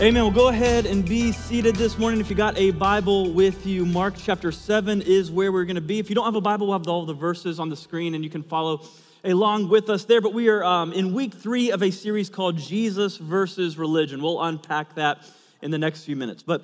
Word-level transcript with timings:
Amen. 0.00 0.22
Well, 0.22 0.30
go 0.30 0.46
ahead 0.46 0.86
and 0.86 1.04
be 1.04 1.32
seated 1.32 1.74
this 1.74 1.98
morning. 1.98 2.20
If 2.20 2.30
you 2.30 2.36
got 2.36 2.56
a 2.56 2.70
Bible 2.70 3.32
with 3.32 3.66
you, 3.66 3.84
Mark 3.84 4.14
chapter 4.16 4.52
7 4.52 5.02
is 5.02 5.28
where 5.28 5.50
we're 5.50 5.64
going 5.64 5.74
to 5.74 5.80
be. 5.80 5.98
If 5.98 6.08
you 6.08 6.14
don't 6.14 6.24
have 6.24 6.36
a 6.36 6.40
Bible, 6.40 6.68
we'll 6.68 6.78
have 6.78 6.86
all 6.86 7.04
the 7.04 7.14
verses 7.14 7.58
on 7.58 7.68
the 7.68 7.74
screen 7.74 8.14
and 8.14 8.22
you 8.22 8.30
can 8.30 8.44
follow 8.44 8.86
along 9.24 9.68
with 9.68 9.90
us 9.90 10.04
there. 10.04 10.20
But 10.20 10.34
we 10.34 10.50
are 10.50 10.62
um, 10.62 10.92
in 10.92 11.14
week 11.14 11.34
three 11.34 11.72
of 11.72 11.82
a 11.82 11.90
series 11.90 12.30
called 12.30 12.58
Jesus 12.58 13.16
versus 13.16 13.76
Religion. 13.76 14.22
We'll 14.22 14.40
unpack 14.40 14.94
that 14.94 15.18
in 15.62 15.72
the 15.72 15.78
next 15.78 16.04
few 16.04 16.14
minutes. 16.14 16.44
But 16.44 16.62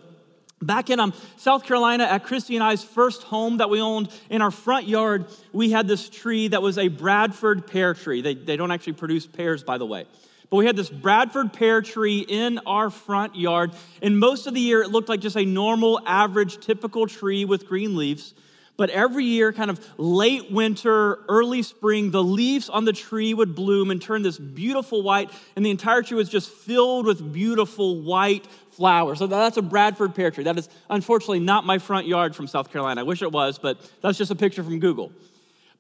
Back 0.63 0.89
in 0.89 1.01
um, 1.01 1.13
South 1.37 1.65
Carolina, 1.65 2.05
at 2.05 2.25
Christy 2.25 2.55
and 2.55 2.63
I's 2.63 2.85
first 2.85 3.25
home 3.25 3.59
that 3.59 3.69
we 3.69 3.81
owned, 3.81 4.09
in 4.31 4.41
our 4.41 4.53
front 4.53 4.87
yard, 4.87 5.27
we 5.53 5.71
had 5.71 5.89
this 5.89 6.09
tree 6.09 6.49
that 6.49 6.63
was 6.63 6.79
a 6.79 6.87
Bradford 6.87 7.67
pear 7.67 7.93
tree. 7.93 8.23
They, 8.23 8.35
they 8.35 8.57
don't 8.57 8.71
actually 8.71 8.95
produce 8.95 9.27
pears, 9.27 9.65
by 9.65 9.77
the 9.77 9.85
way. 9.85 10.07
But 10.55 10.59
we 10.59 10.67
had 10.67 10.77
this 10.77 10.89
Bradford 10.89 11.53
pear 11.53 11.83
tree 11.83 12.21
in 12.21 12.61
our 12.65 12.89
front 12.89 13.35
yard, 13.35 13.73
and 14.01 14.21
most 14.21 14.47
of 14.47 14.55
the 14.55 14.61
year 14.61 14.83
it 14.83 14.89
looked 14.89 15.09
like 15.09 15.19
just 15.19 15.35
a 15.37 15.45
normal, 15.45 16.01
average, 16.07 16.65
typical 16.65 17.09
tree 17.09 17.45
with 17.45 17.67
green 17.67 17.97
leaves. 17.97 18.35
But 18.77 18.89
every 18.91 19.25
year, 19.25 19.53
kind 19.53 19.69
of 19.69 19.85
late 19.99 20.53
winter, 20.53 21.19
early 21.29 21.63
spring, 21.63 22.13
the 22.13 22.23
leaves 22.23 22.69
on 22.69 22.85
the 22.85 22.93
tree 22.93 23.35
would 23.35 23.57
bloom 23.57 23.91
and 23.91 24.01
turn 24.01 24.23
this 24.23 24.39
beautiful 24.39 25.03
white, 25.03 25.29
and 25.57 25.67
the 25.67 25.71
entire 25.71 26.03
tree 26.03 26.17
was 26.17 26.29
just 26.29 26.49
filled 26.49 27.05
with 27.05 27.33
beautiful 27.33 28.01
white 28.03 28.47
flowers. 28.71 29.19
So 29.19 29.27
that's 29.27 29.57
a 29.57 29.63
Bradford 29.63 30.15
pear 30.15 30.31
tree. 30.31 30.45
That 30.45 30.57
is 30.57 30.69
unfortunately 30.89 31.41
not 31.41 31.67
my 31.67 31.79
front 31.79 32.07
yard 32.07 32.37
from 32.37 32.47
South 32.47 32.71
Carolina. 32.71 33.01
I 33.01 33.05
wish 33.05 33.23
it 33.23 33.33
was, 33.33 33.59
but 33.59 33.81
that's 34.03 34.19
just 34.19 34.31
a 34.31 34.37
picture 34.37 34.63
from 34.63 34.79
Google. 34.79 35.11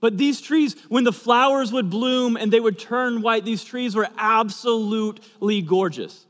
But 0.01 0.19
these 0.19 0.41
trees, 0.41 0.77
when 0.89 1.05
the 1.05 1.13
flowers 1.13 1.73
would 1.73 1.89
bloom 1.89 2.37
and 2.37 2.53
they 2.53 2.61
would 2.61 2.79
turn 2.79 3.23
white, 3.23 3.45
these 3.45 3.65
trees 3.65 3.95
were 3.95 4.09
absolutely 4.19 5.63
gorgeous. 5.63 6.27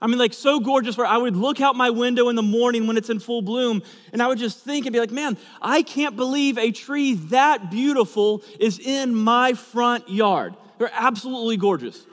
I 0.00 0.06
mean, 0.06 0.18
like 0.18 0.32
so 0.32 0.60
gorgeous 0.60 0.96
where 0.96 1.06
I 1.06 1.16
would 1.16 1.36
look 1.36 1.60
out 1.60 1.74
my 1.74 1.90
window 1.90 2.28
in 2.28 2.36
the 2.36 2.42
morning 2.42 2.86
when 2.86 2.96
it's 2.96 3.10
in 3.10 3.18
full 3.18 3.42
bloom 3.42 3.82
and 4.12 4.22
I 4.22 4.28
would 4.28 4.38
just 4.38 4.60
think 4.60 4.86
and 4.86 4.92
be 4.92 5.00
like, 5.00 5.10
man, 5.10 5.36
I 5.60 5.82
can't 5.82 6.14
believe 6.16 6.56
a 6.56 6.70
tree 6.70 7.14
that 7.14 7.70
beautiful 7.70 8.42
is 8.60 8.78
in 8.78 9.14
my 9.14 9.54
front 9.54 10.08
yard. 10.08 10.54
They're 10.78 10.90
absolutely 10.92 11.56
gorgeous. 11.56 12.06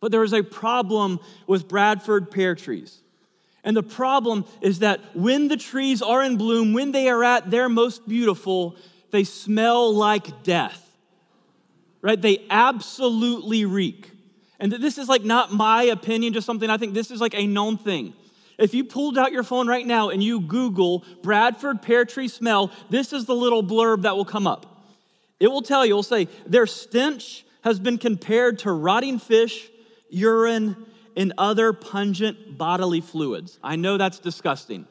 But 0.00 0.10
there 0.10 0.24
is 0.24 0.32
a 0.32 0.42
problem 0.42 1.20
with 1.46 1.68
Bradford 1.68 2.32
pear 2.32 2.56
trees. 2.56 2.98
And 3.62 3.76
the 3.76 3.84
problem 3.84 4.44
is 4.60 4.80
that 4.80 5.00
when 5.14 5.46
the 5.46 5.56
trees 5.56 6.02
are 6.02 6.24
in 6.24 6.36
bloom, 6.36 6.72
when 6.72 6.90
they 6.90 7.08
are 7.08 7.22
at 7.22 7.48
their 7.48 7.68
most 7.68 8.08
beautiful, 8.08 8.74
they 9.12 9.24
smell 9.24 9.94
like 9.94 10.42
death, 10.42 10.84
right? 12.00 12.20
They 12.20 12.44
absolutely 12.50 13.64
reek. 13.64 14.10
And 14.58 14.72
this 14.72 14.98
is 14.98 15.08
like 15.08 15.22
not 15.22 15.52
my 15.52 15.84
opinion, 15.84 16.32
just 16.32 16.46
something 16.46 16.68
I 16.68 16.76
think 16.76 16.94
this 16.94 17.10
is 17.10 17.20
like 17.20 17.34
a 17.34 17.46
known 17.46 17.78
thing. 17.78 18.14
If 18.58 18.74
you 18.74 18.84
pulled 18.84 19.18
out 19.18 19.32
your 19.32 19.42
phone 19.42 19.66
right 19.66 19.86
now 19.86 20.10
and 20.10 20.22
you 20.22 20.40
Google 20.40 21.04
Bradford 21.22 21.82
pear 21.82 22.04
tree 22.04 22.28
smell, 22.28 22.70
this 22.90 23.12
is 23.12 23.26
the 23.26 23.34
little 23.34 23.62
blurb 23.62 24.02
that 24.02 24.16
will 24.16 24.24
come 24.24 24.46
up. 24.46 24.86
It 25.40 25.48
will 25.48 25.62
tell 25.62 25.84
you, 25.84 25.92
it 25.92 25.96
will 25.96 26.02
say, 26.02 26.28
their 26.46 26.66
stench 26.66 27.44
has 27.64 27.80
been 27.80 27.98
compared 27.98 28.60
to 28.60 28.72
rotting 28.72 29.18
fish, 29.18 29.68
urine, 30.10 30.76
and 31.16 31.32
other 31.36 31.72
pungent 31.72 32.56
bodily 32.56 33.00
fluids. 33.00 33.58
I 33.62 33.76
know 33.76 33.98
that's 33.98 34.18
disgusting. 34.20 34.86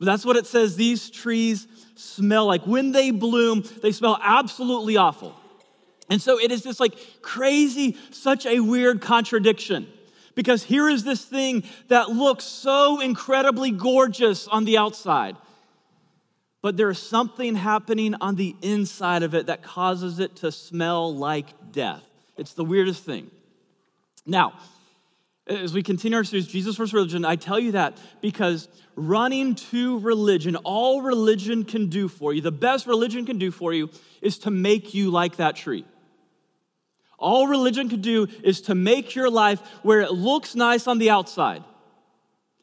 That's 0.00 0.24
what 0.24 0.36
it 0.36 0.46
says 0.46 0.76
these 0.76 1.10
trees 1.10 1.66
smell 1.94 2.46
like. 2.46 2.66
When 2.66 2.92
they 2.92 3.10
bloom, 3.10 3.64
they 3.82 3.92
smell 3.92 4.18
absolutely 4.22 4.96
awful. 4.96 5.34
And 6.10 6.20
so 6.20 6.38
it 6.38 6.50
is 6.52 6.62
just 6.62 6.80
like 6.80 6.94
crazy, 7.22 7.96
such 8.10 8.46
a 8.46 8.60
weird 8.60 9.00
contradiction. 9.00 9.86
Because 10.34 10.64
here 10.64 10.88
is 10.88 11.04
this 11.04 11.24
thing 11.24 11.62
that 11.88 12.10
looks 12.10 12.44
so 12.44 13.00
incredibly 13.00 13.70
gorgeous 13.70 14.48
on 14.48 14.64
the 14.64 14.76
outside, 14.76 15.36
but 16.60 16.76
there 16.76 16.90
is 16.90 16.98
something 16.98 17.54
happening 17.54 18.14
on 18.16 18.34
the 18.34 18.56
inside 18.60 19.22
of 19.22 19.34
it 19.34 19.46
that 19.46 19.62
causes 19.62 20.18
it 20.18 20.36
to 20.36 20.50
smell 20.50 21.14
like 21.14 21.72
death. 21.72 22.02
It's 22.36 22.54
the 22.54 22.64
weirdest 22.64 23.04
thing. 23.04 23.30
Now, 24.26 24.54
as 25.46 25.74
we 25.74 25.82
continue 25.82 26.16
our 26.16 26.24
series, 26.24 26.46
Jesus 26.46 26.76
versus 26.76 26.94
religion, 26.94 27.24
I 27.24 27.36
tell 27.36 27.58
you 27.58 27.72
that 27.72 27.98
because 28.22 28.68
running 28.96 29.54
to 29.56 29.98
religion, 29.98 30.56
all 30.56 31.02
religion 31.02 31.64
can 31.64 31.88
do 31.88 32.08
for 32.08 32.32
you, 32.32 32.40
the 32.40 32.52
best 32.52 32.86
religion 32.86 33.26
can 33.26 33.38
do 33.38 33.50
for 33.50 33.72
you, 33.72 33.90
is 34.22 34.38
to 34.38 34.50
make 34.50 34.94
you 34.94 35.10
like 35.10 35.36
that 35.36 35.56
tree. 35.56 35.84
All 37.18 37.46
religion 37.46 37.88
can 37.88 38.00
do 38.00 38.26
is 38.42 38.62
to 38.62 38.74
make 38.74 39.14
your 39.14 39.30
life 39.30 39.60
where 39.82 40.00
it 40.00 40.12
looks 40.12 40.54
nice 40.54 40.86
on 40.86 40.98
the 40.98 41.10
outside. 41.10 41.62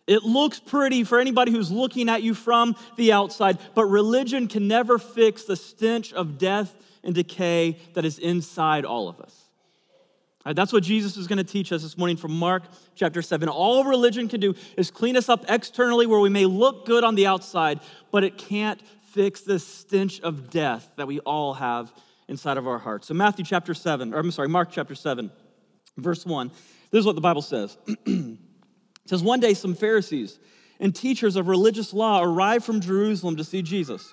It 0.07 0.23
looks 0.23 0.59
pretty 0.59 1.03
for 1.03 1.19
anybody 1.19 1.51
who's 1.51 1.71
looking 1.71 2.09
at 2.09 2.23
you 2.23 2.33
from 2.33 2.75
the 2.97 3.13
outside, 3.13 3.59
but 3.75 3.85
religion 3.85 4.47
can 4.47 4.67
never 4.67 4.97
fix 4.97 5.43
the 5.43 5.55
stench 5.55 6.13
of 6.13 6.37
death 6.37 6.75
and 7.03 7.15
decay 7.15 7.77
that 7.93 8.05
is 8.05 8.17
inside 8.19 8.85
all 8.85 9.07
of 9.07 9.19
us. 9.19 9.50
Right, 10.45 10.55
that's 10.55 10.73
what 10.73 10.81
Jesus 10.81 11.17
is 11.17 11.27
going 11.27 11.37
to 11.37 11.43
teach 11.43 11.71
us 11.71 11.83
this 11.83 11.97
morning 11.97 12.17
from 12.17 12.37
Mark 12.37 12.63
chapter 12.95 13.21
7. 13.21 13.47
All 13.47 13.83
religion 13.83 14.27
can 14.27 14.39
do 14.39 14.55
is 14.75 14.89
clean 14.89 15.15
us 15.15 15.29
up 15.29 15.45
externally 15.47 16.07
where 16.07 16.19
we 16.19 16.29
may 16.29 16.45
look 16.45 16.85
good 16.85 17.03
on 17.03 17.13
the 17.13 17.27
outside, 17.27 17.79
but 18.11 18.23
it 18.23 18.39
can't 18.39 18.81
fix 19.11 19.41
the 19.41 19.59
stench 19.59 20.19
of 20.21 20.49
death 20.49 20.89
that 20.95 21.05
we 21.05 21.19
all 21.19 21.53
have 21.53 21.93
inside 22.27 22.57
of 22.57 22.67
our 22.67 22.79
hearts. 22.79 23.07
So, 23.07 23.13
Matthew 23.13 23.45
chapter 23.45 23.75
7, 23.75 24.15
or 24.15 24.19
I'm 24.19 24.31
sorry, 24.31 24.47
Mark 24.47 24.69
chapter 24.71 24.95
7, 24.95 25.29
verse 25.97 26.25
1, 26.25 26.49
this 26.89 26.99
is 26.99 27.05
what 27.05 27.15
the 27.15 27.21
Bible 27.21 27.43
says. 27.43 27.77
it 27.87 28.37
says, 29.05 29.21
One 29.21 29.39
day 29.39 29.53
some 29.53 29.75
Pharisees 29.75 30.39
and 30.79 30.95
teachers 30.95 31.35
of 31.35 31.49
religious 31.49 31.93
law 31.93 32.23
arrived 32.23 32.65
from 32.65 32.81
Jerusalem 32.81 33.35
to 33.35 33.43
see 33.43 33.61
Jesus. 33.61 34.11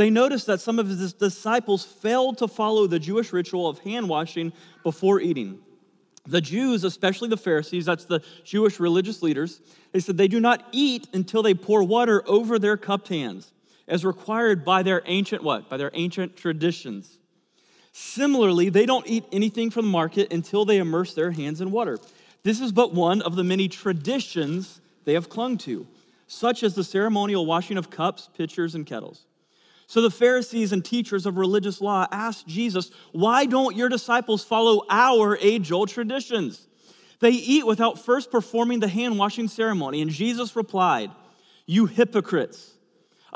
They 0.00 0.08
noticed 0.08 0.46
that 0.46 0.62
some 0.62 0.78
of 0.78 0.88
his 0.88 1.12
disciples 1.12 1.84
failed 1.84 2.38
to 2.38 2.48
follow 2.48 2.86
the 2.86 2.98
Jewish 2.98 3.34
ritual 3.34 3.68
of 3.68 3.80
hand 3.80 4.08
washing 4.08 4.54
before 4.82 5.20
eating. 5.20 5.58
The 6.26 6.40
Jews, 6.40 6.84
especially 6.84 7.28
the 7.28 7.36
Pharisees, 7.36 7.84
that's 7.84 8.06
the 8.06 8.22
Jewish 8.42 8.80
religious 8.80 9.22
leaders, 9.22 9.60
they 9.92 10.00
said 10.00 10.16
they 10.16 10.26
do 10.26 10.40
not 10.40 10.64
eat 10.72 11.06
until 11.12 11.42
they 11.42 11.52
pour 11.52 11.84
water 11.84 12.22
over 12.26 12.58
their 12.58 12.78
cupped 12.78 13.08
hands, 13.08 13.52
as 13.86 14.02
required 14.02 14.64
by 14.64 14.82
their 14.82 15.02
ancient 15.04 15.42
what? 15.42 15.68
By 15.68 15.76
their 15.76 15.90
ancient 15.92 16.34
traditions. 16.34 17.18
Similarly, 17.92 18.70
they 18.70 18.86
don't 18.86 19.06
eat 19.06 19.26
anything 19.32 19.68
from 19.68 19.84
the 19.84 19.92
market 19.92 20.32
until 20.32 20.64
they 20.64 20.78
immerse 20.78 21.12
their 21.12 21.32
hands 21.32 21.60
in 21.60 21.70
water. 21.70 21.98
This 22.42 22.62
is 22.62 22.72
but 22.72 22.94
one 22.94 23.20
of 23.20 23.36
the 23.36 23.44
many 23.44 23.68
traditions 23.68 24.80
they 25.04 25.12
have 25.12 25.28
clung 25.28 25.58
to, 25.58 25.86
such 26.26 26.62
as 26.62 26.74
the 26.74 26.84
ceremonial 26.84 27.44
washing 27.44 27.76
of 27.76 27.90
cups, 27.90 28.30
pitchers, 28.34 28.74
and 28.74 28.86
kettles. 28.86 29.26
So 29.90 30.00
the 30.00 30.08
Pharisees 30.08 30.70
and 30.70 30.84
teachers 30.84 31.26
of 31.26 31.36
religious 31.36 31.80
law 31.80 32.06
asked 32.12 32.46
Jesus, 32.46 32.92
Why 33.10 33.44
don't 33.44 33.74
your 33.74 33.88
disciples 33.88 34.44
follow 34.44 34.86
our 34.88 35.36
age 35.38 35.72
old 35.72 35.88
traditions? 35.88 36.64
They 37.18 37.30
eat 37.30 37.66
without 37.66 37.98
first 37.98 38.30
performing 38.30 38.78
the 38.78 38.86
hand 38.86 39.18
washing 39.18 39.48
ceremony. 39.48 40.00
And 40.00 40.08
Jesus 40.08 40.54
replied, 40.54 41.10
You 41.66 41.86
hypocrites. 41.86 42.72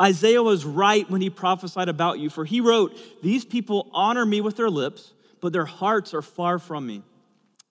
Isaiah 0.00 0.44
was 0.44 0.64
right 0.64 1.10
when 1.10 1.20
he 1.20 1.28
prophesied 1.28 1.88
about 1.88 2.20
you, 2.20 2.31
for 2.31 2.44
he 2.44 2.60
wrote, 2.60 2.97
These 3.20 3.44
people 3.44 3.91
honor 3.93 4.25
me 4.25 4.41
with 4.41 4.56
their 4.56 4.70
lips, 4.70 5.12
but 5.41 5.53
their 5.53 5.64
hearts 5.64 6.14
are 6.14 6.22
far 6.22 6.60
from 6.60 6.87
me. 6.87 7.03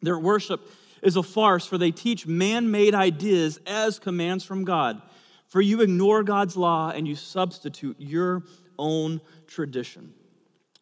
Their 0.02 0.20
worship 0.20 0.60
is 1.02 1.16
a 1.16 1.24
farce, 1.24 1.66
for 1.66 1.78
they 1.78 1.92
teach 1.92 2.28
man 2.28 2.70
made 2.70 2.96
ideas 2.96 3.62
as 3.66 3.98
commands 3.98 4.44
from 4.44 4.66
God. 4.66 5.02
For 5.48 5.62
you 5.62 5.80
ignore 5.80 6.24
God's 6.24 6.58
law 6.58 6.90
and 6.90 7.08
you 7.08 7.16
substitute 7.16 7.96
your 8.00 8.44
own 8.84 9.22
tradition. 9.48 10.14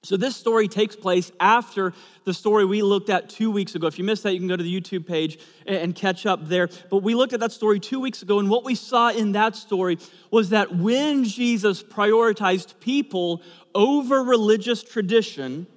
So, 0.04 0.18
this 0.18 0.36
story 0.36 0.68
takes 0.68 0.96
place 0.96 1.32
after 1.40 1.94
the 2.24 2.34
story 2.34 2.66
we 2.66 2.82
looked 2.82 3.12
at 3.12 3.30
two 3.30 3.52
weeks 3.52 3.76
ago. 3.76 3.86
If 3.86 4.00
you 4.00 4.04
missed 4.04 4.24
that, 4.24 4.34
you 4.34 4.40
can 4.40 4.48
go 4.48 4.58
to 4.58 4.64
the 4.64 4.82
YouTube 4.82 5.06
page 5.06 5.38
and 5.68 5.94
catch 5.94 6.26
up 6.26 6.48
there. 6.48 6.70
But 6.90 7.04
we 7.04 7.14
looked 7.14 7.34
at 7.34 7.40
that 7.42 7.52
story 7.52 7.80
two 7.80 8.00
weeks 8.00 8.24
ago, 8.24 8.40
and 8.40 8.50
what 8.50 8.64
we 8.64 8.74
saw 8.74 9.12
in 9.12 9.34
that 9.34 9.56
story 9.56 10.00
was 10.32 10.50
that 10.50 10.76
when 10.76 11.24
Jesus 11.24 11.84
prioritized 11.84 12.80
people 12.80 13.44
over 13.76 14.24
religious 14.24 14.82
tradition, 14.82 15.68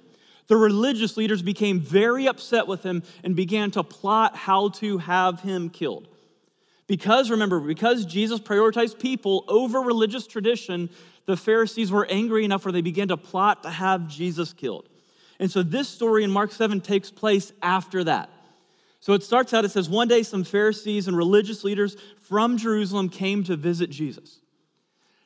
the 0.47 0.57
religious 0.57 1.17
leaders 1.17 1.43
became 1.43 1.79
very 1.79 2.27
upset 2.27 2.65
with 2.65 2.81
him 2.81 3.03
and 3.23 3.35
began 3.35 3.69
to 3.71 3.83
plot 3.83 4.35
how 4.35 4.69
to 4.69 4.97
have 4.97 5.41
him 5.41 5.69
killed. 5.69 6.07
Because, 6.87 7.31
remember, 7.31 7.59
because 7.59 8.05
Jesus 8.05 8.39
prioritized 8.39 8.99
people 8.99 9.43
over 9.47 9.81
religious 9.81 10.27
tradition, 10.27 10.89
the 11.25 11.37
Pharisees 11.37 11.91
were 11.91 12.05
angry 12.05 12.45
enough 12.45 12.65
where 12.65 12.71
they 12.71 12.81
began 12.81 13.07
to 13.09 13.17
plot 13.17 13.63
to 13.63 13.69
have 13.69 14.07
Jesus 14.07 14.53
killed. 14.53 14.87
And 15.39 15.51
so 15.51 15.63
this 15.63 15.89
story 15.89 16.23
in 16.23 16.31
Mark 16.31 16.51
7 16.51 16.81
takes 16.81 17.11
place 17.11 17.51
after 17.61 18.03
that. 18.03 18.29
So 18.99 19.13
it 19.13 19.23
starts 19.23 19.53
out, 19.53 19.65
it 19.65 19.71
says, 19.71 19.89
One 19.89 20.07
day 20.07 20.23
some 20.23 20.43
Pharisees 20.43 21.07
and 21.07 21.15
religious 21.15 21.63
leaders 21.63 21.95
from 22.21 22.57
Jerusalem 22.57 23.09
came 23.09 23.43
to 23.43 23.55
visit 23.55 23.89
Jesus. 23.89 24.39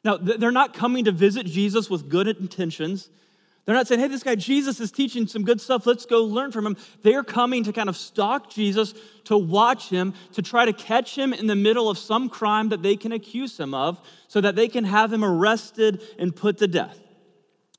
Now, 0.04 0.18
they're 0.18 0.52
not 0.52 0.74
coming 0.74 1.06
to 1.06 1.12
visit 1.12 1.46
Jesus 1.46 1.90
with 1.90 2.10
good 2.10 2.28
intentions. 2.28 3.10
They're 3.70 3.76
not 3.76 3.88
saying, 3.88 4.02
hey, 4.02 4.08
this 4.08 4.24
guy 4.24 4.34
Jesus 4.34 4.80
is 4.80 4.92
teaching 4.92 5.28
some 5.28 5.44
good 5.44 5.62
stuff. 5.62 5.86
Let's 5.86 6.08
go 6.08 6.24
learn 6.24 6.52
from 6.52 6.66
him. 6.66 6.76
They're 7.04 7.24
coming 7.24 7.66
to 7.66 7.72
kind 7.72 7.88
of 7.88 7.96
stalk 7.96 8.50
Jesus, 8.50 8.96
to 9.26 9.38
watch 9.38 9.90
him, 9.90 10.16
to 10.34 10.42
try 10.42 10.66
to 10.66 10.74
catch 10.74 11.16
him 11.16 11.34
in 11.34 11.46
the 11.46 11.56
middle 11.56 11.88
of 11.88 12.00
some 12.00 12.30
crime 12.30 12.70
that 12.70 12.82
they 12.82 12.96
can 12.96 13.12
accuse 13.12 13.60
him 13.60 13.76
of 13.76 14.02
so 14.28 14.42
that 14.42 14.56
they 14.56 14.70
can 14.70 14.86
have 14.86 15.14
him 15.14 15.24
arrested 15.24 16.02
and 16.18 16.36
put 16.36 16.58
to 16.58 16.68
death. 16.68 17.00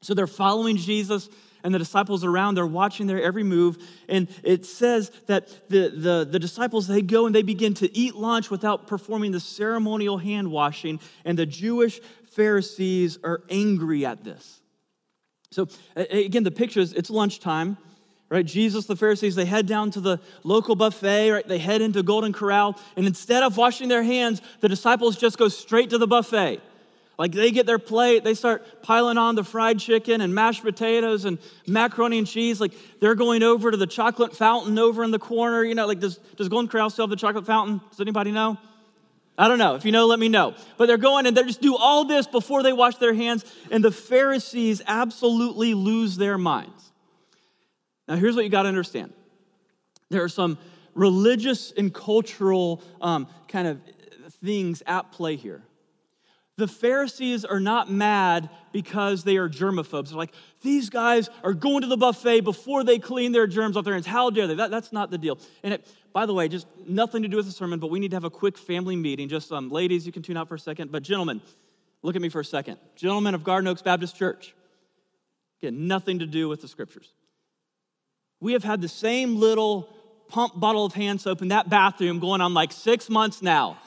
So 0.01 0.15
they're 0.15 0.29
following 0.29 0.77
Jesus 0.77 1.29
and 1.65 1.75
the 1.75 1.81
disciples 1.81 2.23
around 2.23 2.55
they're 2.55 2.69
watching 2.69 3.09
their 3.09 3.21
every 3.21 3.43
move 3.43 3.77
and 4.09 4.29
it 4.45 4.67
says 4.67 5.11
that 5.27 5.49
the, 5.69 5.89
the, 5.89 6.29
the, 6.31 6.39
disciples 6.39 6.87
they 6.87 7.03
go 7.03 7.27
and 7.27 7.35
they 7.35 7.43
begin 7.43 7.75
to 7.75 7.99
eat 7.99 8.15
lunch 8.15 8.49
without 8.49 8.87
performing 8.87 9.33
the 9.33 9.41
ceremonial 9.41 10.19
hand 10.19 10.53
washing 10.53 11.01
and 11.25 11.37
the 11.37 11.45
jewish 11.45 12.01
pharisees 12.31 13.19
are 13.25 13.43
angry 13.51 14.07
at 14.07 14.25
this 14.25 14.60
so 15.50 15.69
again 15.97 16.44
the 16.44 16.50
picture 16.50 16.81
is 16.81 16.93
it's 16.93 17.11
lunchtime 17.11 17.76
right 18.29 18.47
jesus 18.47 18.87
the 18.87 18.97
pharisees 18.97 19.35
they 19.35 19.44
head 19.44 19.67
down 19.67 19.91
to 19.91 20.00
the 20.00 20.20
local 20.44 20.76
buffet 20.76 21.31
right 21.31 21.49
they 21.49 21.58
head 21.58 21.82
into 21.82 22.02
golden 22.02 22.32
corral 22.32 22.79
and 22.97 23.06
instead 23.06 23.43
of 23.43 23.56
washing 23.56 23.88
their 23.88 24.02
hands 24.02 24.41
the 24.61 24.69
disciples 24.69 25.17
just 25.17 25.38
go 25.38 25.49
straight 25.49 25.91
to 25.91 25.99
the 25.99 26.06
buffet 26.06 26.61
like 27.20 27.32
they 27.32 27.50
get 27.50 27.67
their 27.67 27.79
plate, 27.79 28.25
they 28.25 28.32
start 28.32 28.81
piling 28.81 29.19
on 29.19 29.35
the 29.35 29.44
fried 29.44 29.79
chicken 29.79 30.23
and 30.23 30.35
mashed 30.35 30.62
potatoes 30.62 31.26
and 31.26 31.37
macaroni 31.67 32.17
and 32.17 32.26
cheese. 32.26 32.62
Like 32.62 32.73
they're 32.99 33.14
going 33.14 33.43
over 33.43 33.70
to 33.70 33.76
the 33.76 33.87
chocolate 33.87 34.35
fountain 34.35 34.79
over 34.79 35.05
in 35.05 35.11
the 35.11 35.19
corner. 35.19 35.62
You 35.62 35.75
know, 35.75 35.87
like 35.87 36.00
does, 36.00 36.17
does 36.37 36.49
Golden 36.49 36.67
Corral 36.67 36.88
still 36.88 37.02
have 37.02 37.11
the 37.11 37.17
chocolate 37.17 37.44
fountain? 37.44 37.82
Does 37.91 38.00
anybody 38.00 38.32
know? 38.32 38.56
I 39.38 39.49
don't 39.49 39.59
know. 39.59 39.75
If 39.75 39.85
you 39.85 39.93
know, 39.93 40.06
let 40.06 40.19
me 40.19 40.29
know. 40.29 40.55
But 40.77 40.87
they're 40.87 40.99
going 40.99 41.27
and 41.27 41.37
they 41.37 41.43
just 41.44 41.62
do 41.62 41.77
all 41.77 42.05
this 42.05 42.27
before 42.27 42.62
they 42.62 42.73
wash 42.73 42.97
their 42.97 43.15
hands, 43.15 43.44
and 43.71 43.82
the 43.82 43.93
Pharisees 43.93 44.82
absolutely 44.87 45.75
lose 45.75 46.17
their 46.17 46.37
minds. 46.37 46.93
Now, 48.06 48.17
here's 48.17 48.35
what 48.35 48.44
you 48.44 48.50
got 48.50 48.62
to 48.62 48.69
understand 48.69 49.12
there 50.11 50.25
are 50.25 50.29
some 50.29 50.59
religious 50.94 51.73
and 51.73 51.94
cultural 51.94 52.82
um, 53.00 53.29
kind 53.49 53.69
of 53.69 53.81
things 54.43 54.82
at 54.87 55.12
play 55.12 55.37
here. 55.37 55.62
The 56.61 56.69
Pharisees 56.69 57.47
are 57.47 57.59
not 57.59 57.91
mad 57.91 58.51
because 58.71 59.25
they 59.25 59.39
are 59.39 59.49
germaphobes. 59.49 60.11
They're 60.11 60.19
like, 60.19 60.35
these 60.61 60.91
guys 60.91 61.31
are 61.43 61.55
going 61.55 61.81
to 61.81 61.87
the 61.87 61.97
buffet 61.97 62.43
before 62.43 62.85
they 62.85 62.99
clean 62.99 63.33
their 63.33 63.47
germs 63.47 63.79
off 63.79 63.87
their 63.87 63.95
hands. 63.95 64.05
How 64.05 64.29
dare 64.29 64.47
they? 64.47 64.57
That, 64.57 64.71
that's 64.71 64.93
not 64.93 65.11
the 65.11 65.17
deal. 65.17 65.39
And 65.62 65.73
it, 65.73 65.87
by 66.12 66.27
the 66.27 66.35
way, 66.35 66.49
just 66.49 66.67
nothing 66.87 67.23
to 67.23 67.29
do 67.29 67.39
with 67.39 67.47
the 67.47 67.53
sermon, 67.53 67.79
but 67.79 67.87
we 67.87 67.99
need 67.99 68.11
to 68.11 68.17
have 68.17 68.25
a 68.25 68.31
quick 68.31 68.59
family 68.59 68.95
meeting. 68.95 69.27
Just 69.27 69.51
um, 69.51 69.71
ladies, 69.71 70.05
you 70.05 70.12
can 70.12 70.23
tune 70.23 70.37
out 70.37 70.49
for 70.49 70.55
a 70.55 70.59
second. 70.59 70.93
But 70.93 71.03
gentlemen, 71.03 71.41
look 72.03 72.15
at 72.15 72.21
me 72.21 72.29
for 72.29 72.41
a 72.41 72.45
second. 72.45 72.77
Gentlemen 72.95 73.35
of 73.35 73.43
Garden 73.43 73.67
Oaks 73.67 73.81
Baptist 73.81 74.15
Church, 74.17 74.55
again, 75.62 75.89
nothing 75.89 76.19
to 76.19 76.27
do 76.27 76.47
with 76.47 76.61
the 76.61 76.69
scriptures. 76.69 77.11
We 78.39 78.53
have 78.53 78.65
had 78.65 78.83
the 78.83 78.89
same 78.89 79.37
little 79.37 79.89
pump 80.29 80.61
bottle 80.61 80.85
of 80.85 80.93
hand 80.93 81.23
soap 81.23 81.41
in 81.41 81.49
that 81.49 81.71
bathroom 81.71 82.19
going 82.19 82.43
on 82.43 82.53
like 82.53 82.71
six 82.71 83.09
months 83.09 83.41
now. 83.41 83.79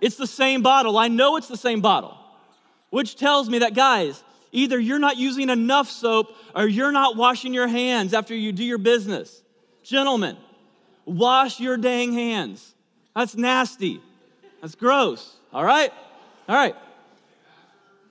It's 0.00 0.16
the 0.16 0.26
same 0.26 0.62
bottle. 0.62 0.98
I 0.98 1.08
know 1.08 1.36
it's 1.36 1.48
the 1.48 1.56
same 1.56 1.80
bottle, 1.80 2.16
which 2.90 3.16
tells 3.16 3.48
me 3.48 3.60
that, 3.60 3.74
guys, 3.74 4.22
either 4.52 4.78
you're 4.78 4.98
not 4.98 5.16
using 5.16 5.50
enough 5.50 5.90
soap 5.90 6.34
or 6.54 6.66
you're 6.66 6.92
not 6.92 7.16
washing 7.16 7.54
your 7.54 7.68
hands 7.68 8.14
after 8.14 8.34
you 8.34 8.52
do 8.52 8.64
your 8.64 8.78
business. 8.78 9.42
Gentlemen, 9.82 10.36
wash 11.04 11.60
your 11.60 11.76
dang 11.76 12.12
hands. 12.12 12.74
That's 13.14 13.34
nasty. 13.34 14.00
That's 14.60 14.74
gross. 14.74 15.36
All 15.52 15.64
right? 15.64 15.92
All 16.48 16.56
right. 16.56 16.74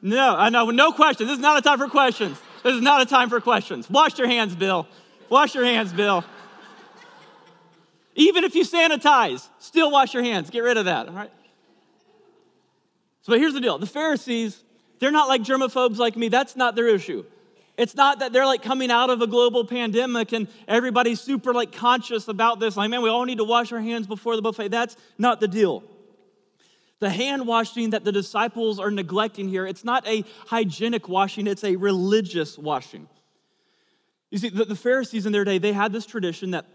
No, 0.02 0.36
I 0.36 0.50
know, 0.50 0.70
no 0.72 0.92
questions. 0.92 1.30
This 1.30 1.38
is 1.38 1.42
not 1.42 1.58
a 1.58 1.62
time 1.62 1.78
for 1.78 1.88
questions. 1.88 2.40
This 2.64 2.76
is 2.76 2.82
not 2.82 3.02
a 3.02 3.06
time 3.06 3.30
for 3.30 3.40
questions. 3.40 3.90
Wash 3.90 4.18
your 4.18 4.28
hands, 4.28 4.56
Bill. 4.56 4.88
Wash 5.30 5.56
your 5.56 5.66
hands, 5.66 5.94
Bill. 5.94 6.24
Even 8.16 8.44
if 8.44 8.56
you 8.56 8.64
sanitize, 8.64 9.48
still 9.60 9.92
wash 9.92 10.14
your 10.14 10.24
hands. 10.24 10.50
Get 10.50 10.60
rid 10.60 10.78
of 10.78 10.86
that, 10.86 11.08
all 11.08 11.14
right? 11.14 11.32
So, 13.25 13.33
here's 13.33 13.56
the 13.56 13.60
deal 13.60 13.80
the 13.80 13.88
Pharisees, 13.88 14.63
they're 15.00 15.10
not 15.12 15.27
like 15.27 15.42
germaphobes 15.42 15.98
like 15.98 16.16
me. 16.16 16.30
That's 16.30 16.56
not 16.56 16.75
their 16.75 16.88
issue. 16.88 17.25
It's 17.75 17.95
not 17.95 18.19
that 18.19 18.31
they're 18.31 18.45
like 18.45 18.62
coming 18.62 18.92
out 18.92 19.10
of 19.10 19.19
a 19.24 19.25
global 19.27 19.66
pandemic 19.66 20.31
and 20.31 20.48
everybody's 20.68 21.19
super 21.19 21.51
like 21.51 21.72
conscious 21.72 22.27
about 22.27 22.60
this. 22.60 22.77
Like, 22.77 22.92
man, 22.92 23.01
we 23.01 23.10
all 23.10 23.25
need 23.25 23.39
to 23.39 23.44
wash 23.44 23.72
our 23.72 23.81
hands 23.81 24.06
before 24.06 24.36
the 24.36 24.44
buffet. 24.44 24.69
That's 24.69 24.95
not 25.18 25.39
the 25.39 25.48
deal. 25.48 25.83
The 27.00 27.10
hand 27.10 27.48
washing 27.48 27.89
that 27.89 28.04
the 28.04 28.12
disciples 28.12 28.80
are 28.80 28.92
neglecting 28.92 29.50
here, 29.50 29.66
it's 29.66 29.83
not 29.83 30.07
a 30.07 30.24
hygienic 30.45 31.10
washing, 31.10 31.48
it's 31.48 31.63
a 31.63 31.75
religious 31.77 32.60
washing. 32.60 33.10
You 34.30 34.38
see, 34.38 34.50
the, 34.50 34.66
the 34.66 34.75
Pharisees 34.75 35.25
in 35.25 35.31
their 35.31 35.44
day, 35.44 35.57
they 35.57 35.74
had 35.74 35.92
this 35.92 36.06
tradition 36.06 36.51
that 36.51 36.66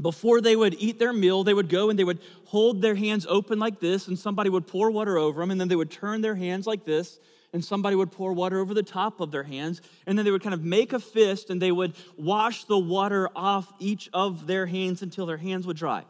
before 0.00 0.40
they 0.40 0.56
would 0.56 0.74
eat 0.74 0.98
their 0.98 1.12
meal, 1.12 1.42
they 1.42 1.54
would 1.54 1.68
go 1.68 1.88
and 1.90 1.98
they 1.98 2.04
would 2.04 2.20
hold 2.44 2.82
their 2.82 2.94
hands 2.94 3.26
open 3.28 3.58
like 3.58 3.80
this, 3.80 4.08
and 4.08 4.18
somebody 4.18 4.50
would 4.50 4.66
pour 4.66 4.90
water 4.90 5.16
over 5.16 5.40
them, 5.40 5.50
and 5.50 5.60
then 5.60 5.68
they 5.68 5.76
would 5.76 5.90
turn 5.90 6.20
their 6.20 6.34
hands 6.34 6.66
like 6.66 6.84
this, 6.84 7.18
and 7.52 7.64
somebody 7.64 7.96
would 7.96 8.12
pour 8.12 8.32
water 8.32 8.60
over 8.60 8.74
the 8.74 8.82
top 8.82 9.20
of 9.20 9.30
their 9.30 9.42
hands, 9.42 9.80
and 10.06 10.18
then 10.18 10.24
they 10.24 10.30
would 10.30 10.42
kind 10.42 10.54
of 10.54 10.62
make 10.62 10.92
a 10.92 11.00
fist 11.00 11.48
and 11.48 11.62
they 11.62 11.72
would 11.72 11.94
wash 12.16 12.64
the 12.64 12.78
water 12.78 13.30
off 13.34 13.72
each 13.78 14.10
of 14.12 14.46
their 14.46 14.66
hands 14.66 15.02
until 15.02 15.24
their 15.24 15.38
hands 15.38 15.66
would 15.66 15.76
dry. 15.76 16.04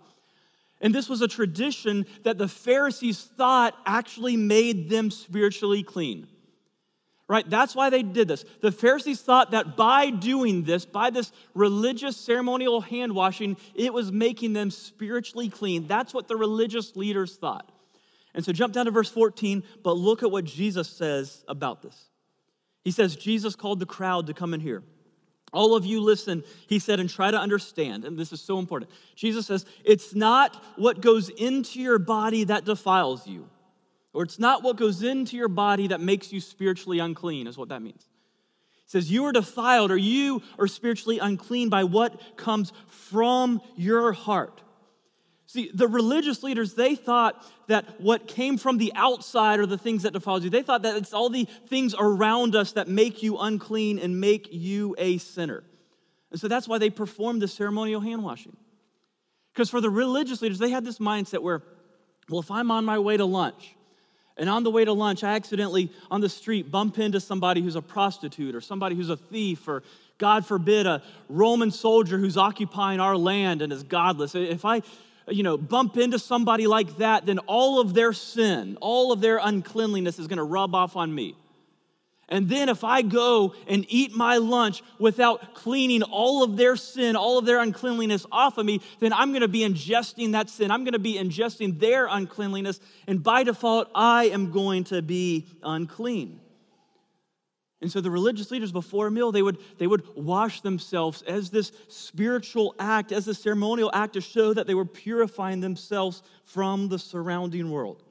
And 0.80 0.94
this 0.94 1.08
was 1.08 1.22
a 1.22 1.28
tradition 1.28 2.04
that 2.24 2.36
the 2.36 2.48
Pharisees 2.48 3.22
thought 3.36 3.74
actually 3.86 4.36
made 4.36 4.90
them 4.90 5.10
spiritually 5.10 5.82
clean 5.82 6.26
right? 7.28 7.48
That's 7.48 7.74
why 7.74 7.90
they 7.90 8.02
did 8.02 8.28
this. 8.28 8.44
The 8.60 8.70
Pharisees 8.72 9.20
thought 9.20 9.50
that 9.50 9.76
by 9.76 10.10
doing 10.10 10.62
this, 10.62 10.84
by 10.84 11.10
this 11.10 11.32
religious 11.54 12.16
ceremonial 12.16 12.80
hand 12.80 13.14
washing, 13.14 13.56
it 13.74 13.92
was 13.92 14.12
making 14.12 14.52
them 14.52 14.70
spiritually 14.70 15.48
clean. 15.48 15.86
That's 15.86 16.14
what 16.14 16.28
the 16.28 16.36
religious 16.36 16.94
leaders 16.94 17.36
thought. 17.36 17.70
And 18.34 18.44
so 18.44 18.52
jump 18.52 18.74
down 18.74 18.84
to 18.84 18.90
verse 18.90 19.10
14, 19.10 19.64
but 19.82 19.96
look 19.96 20.22
at 20.22 20.30
what 20.30 20.44
Jesus 20.44 20.88
says 20.88 21.44
about 21.48 21.82
this. 21.82 22.10
He 22.84 22.90
says, 22.90 23.16
Jesus 23.16 23.56
called 23.56 23.80
the 23.80 23.86
crowd 23.86 24.28
to 24.28 24.34
come 24.34 24.54
in 24.54 24.60
here. 24.60 24.82
All 25.52 25.74
of 25.74 25.86
you 25.86 26.00
listen, 26.00 26.44
he 26.68 26.78
said, 26.78 27.00
and 27.00 27.08
try 27.08 27.30
to 27.30 27.38
understand. 27.38 28.04
And 28.04 28.18
this 28.18 28.32
is 28.32 28.40
so 28.40 28.58
important. 28.58 28.90
Jesus 29.14 29.46
says, 29.46 29.64
It's 29.84 30.14
not 30.14 30.62
what 30.76 31.00
goes 31.00 31.28
into 31.30 31.80
your 31.80 31.98
body 31.98 32.44
that 32.44 32.64
defiles 32.64 33.26
you 33.26 33.48
or 34.16 34.22
it's 34.22 34.38
not 34.38 34.62
what 34.62 34.78
goes 34.78 35.02
into 35.02 35.36
your 35.36 35.48
body 35.48 35.88
that 35.88 36.00
makes 36.00 36.32
you 36.32 36.40
spiritually 36.40 37.00
unclean, 37.00 37.46
is 37.46 37.58
what 37.58 37.68
that 37.68 37.82
means. 37.82 38.02
He 38.72 38.90
says, 38.90 39.10
You 39.10 39.26
are 39.26 39.32
defiled 39.32 39.90
or 39.90 39.96
you 39.98 40.42
are 40.58 40.66
spiritually 40.66 41.18
unclean 41.18 41.68
by 41.68 41.84
what 41.84 42.18
comes 42.38 42.72
from 42.88 43.60
your 43.76 44.12
heart. 44.12 44.62
See, 45.44 45.70
the 45.72 45.86
religious 45.86 46.42
leaders, 46.42 46.72
they 46.72 46.94
thought 46.94 47.44
that 47.68 48.00
what 48.00 48.26
came 48.26 48.56
from 48.56 48.78
the 48.78 48.90
outside 48.94 49.60
are 49.60 49.66
the 49.66 49.76
things 49.76 50.04
that 50.04 50.14
defile 50.14 50.42
you. 50.42 50.48
They 50.48 50.62
thought 50.62 50.82
that 50.82 50.96
it's 50.96 51.12
all 51.12 51.28
the 51.28 51.46
things 51.68 51.94
around 51.96 52.56
us 52.56 52.72
that 52.72 52.88
make 52.88 53.22
you 53.22 53.36
unclean 53.36 53.98
and 53.98 54.18
make 54.18 54.48
you 54.50 54.94
a 54.96 55.18
sinner. 55.18 55.62
And 56.30 56.40
so 56.40 56.48
that's 56.48 56.66
why 56.66 56.78
they 56.78 56.88
performed 56.88 57.42
the 57.42 57.48
ceremonial 57.48 58.00
hand 58.00 58.24
washing. 58.24 58.56
Because 59.52 59.68
for 59.68 59.82
the 59.82 59.90
religious 59.90 60.40
leaders, 60.40 60.58
they 60.58 60.70
had 60.70 60.86
this 60.86 60.98
mindset 60.98 61.42
where, 61.42 61.62
well, 62.30 62.40
if 62.40 62.50
I'm 62.50 62.70
on 62.70 62.86
my 62.86 62.98
way 62.98 63.18
to 63.18 63.26
lunch 63.26 63.76
and 64.36 64.50
on 64.50 64.64
the 64.64 64.70
way 64.70 64.84
to 64.84 64.92
lunch, 64.92 65.24
I 65.24 65.34
accidentally 65.34 65.90
on 66.10 66.20
the 66.20 66.28
street 66.28 66.70
bump 66.70 66.98
into 66.98 67.20
somebody 67.20 67.62
who's 67.62 67.76
a 67.76 67.82
prostitute 67.82 68.54
or 68.54 68.60
somebody 68.60 68.94
who's 68.94 69.10
a 69.10 69.16
thief 69.16 69.66
or, 69.66 69.82
God 70.18 70.46
forbid, 70.46 70.86
a 70.86 71.02
Roman 71.28 71.70
soldier 71.70 72.18
who's 72.18 72.36
occupying 72.36 73.00
our 73.00 73.16
land 73.16 73.62
and 73.62 73.72
is 73.72 73.82
godless. 73.82 74.34
If 74.34 74.64
I, 74.64 74.82
you 75.28 75.42
know, 75.42 75.56
bump 75.56 75.96
into 75.96 76.18
somebody 76.18 76.66
like 76.66 76.98
that, 76.98 77.26
then 77.26 77.38
all 77.40 77.80
of 77.80 77.94
their 77.94 78.12
sin, 78.12 78.76
all 78.80 79.12
of 79.12 79.20
their 79.20 79.38
uncleanliness 79.38 80.18
is 80.18 80.26
going 80.26 80.38
to 80.38 80.44
rub 80.44 80.74
off 80.74 80.96
on 80.96 81.14
me. 81.14 81.34
And 82.28 82.48
then 82.48 82.68
if 82.68 82.82
I 82.82 83.02
go 83.02 83.54
and 83.68 83.86
eat 83.88 84.12
my 84.12 84.38
lunch 84.38 84.82
without 84.98 85.54
cleaning 85.54 86.02
all 86.02 86.42
of 86.42 86.56
their 86.56 86.74
sin, 86.74 87.14
all 87.14 87.38
of 87.38 87.46
their 87.46 87.60
uncleanliness 87.60 88.26
off 88.32 88.58
of 88.58 88.66
me, 88.66 88.80
then 88.98 89.12
I'm 89.12 89.30
going 89.30 89.42
to 89.42 89.48
be 89.48 89.60
ingesting 89.60 90.32
that 90.32 90.50
sin. 90.50 90.72
I'm 90.72 90.82
going 90.82 90.94
to 90.94 90.98
be 90.98 91.14
ingesting 91.14 91.78
their 91.78 92.08
uncleanliness. 92.08 92.80
And 93.06 93.22
by 93.22 93.44
default, 93.44 93.88
I 93.94 94.24
am 94.24 94.50
going 94.50 94.84
to 94.84 95.02
be 95.02 95.46
unclean. 95.62 96.40
And 97.80 97.92
so 97.92 98.00
the 98.00 98.10
religious 98.10 98.50
leaders 98.50 98.72
before 98.72 99.06
a 99.06 99.10
meal, 99.10 99.30
they 99.30 99.42
would, 99.42 99.58
they 99.78 99.86
would 99.86 100.02
wash 100.16 100.62
themselves 100.62 101.22
as 101.22 101.50
this 101.50 101.70
spiritual 101.86 102.74
act, 102.80 103.12
as 103.12 103.28
a 103.28 103.34
ceremonial 103.34 103.90
act 103.92 104.14
to 104.14 104.20
show 104.20 104.52
that 104.52 104.66
they 104.66 104.74
were 104.74 104.86
purifying 104.86 105.60
themselves 105.60 106.22
from 106.44 106.88
the 106.88 106.98
surrounding 106.98 107.70
world. 107.70 108.02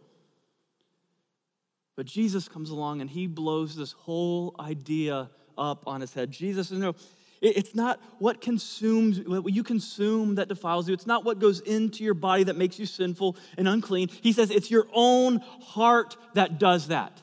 But 1.96 2.06
Jesus 2.06 2.48
comes 2.50 2.70
along 2.70 3.02
and 3.02 3.10
he 3.10 3.28
blows 3.28 3.76
this 3.76 3.94
whole 3.94 4.56
idea 4.60 5.30
up 5.58 5.88
on 5.88 6.02
his 6.02 6.14
head. 6.14 6.32
Jesus, 6.32 6.72
you 6.72 6.80
know, 6.80 6.96
it's 7.42 7.76
not 7.76 8.00
what 8.20 8.42
consumes, 8.42 9.20
what 9.20 9.54
you 9.54 9.64
consume 9.64 10.36
that 10.36 10.48
defiles 10.48 10.88
you. 10.88 10.94
It's 10.94 11.06
not 11.06 11.24
what 11.24 11.40
goes 11.40 11.60
into 11.60 12.04
your 12.04 12.14
body 12.14 12.46
that 12.46 12.56
makes 12.56 12.80
you 12.80 12.86
sinful 12.86 13.38
and 13.58 13.68
unclean. 13.68 14.10
He 14.10 14.34
says 14.34 14.50
it's 14.50 14.72
your 14.72 14.88
own 14.94 15.38
heart 15.62 16.18
that 16.34 16.60
does 16.60 16.88
that. 16.88 17.22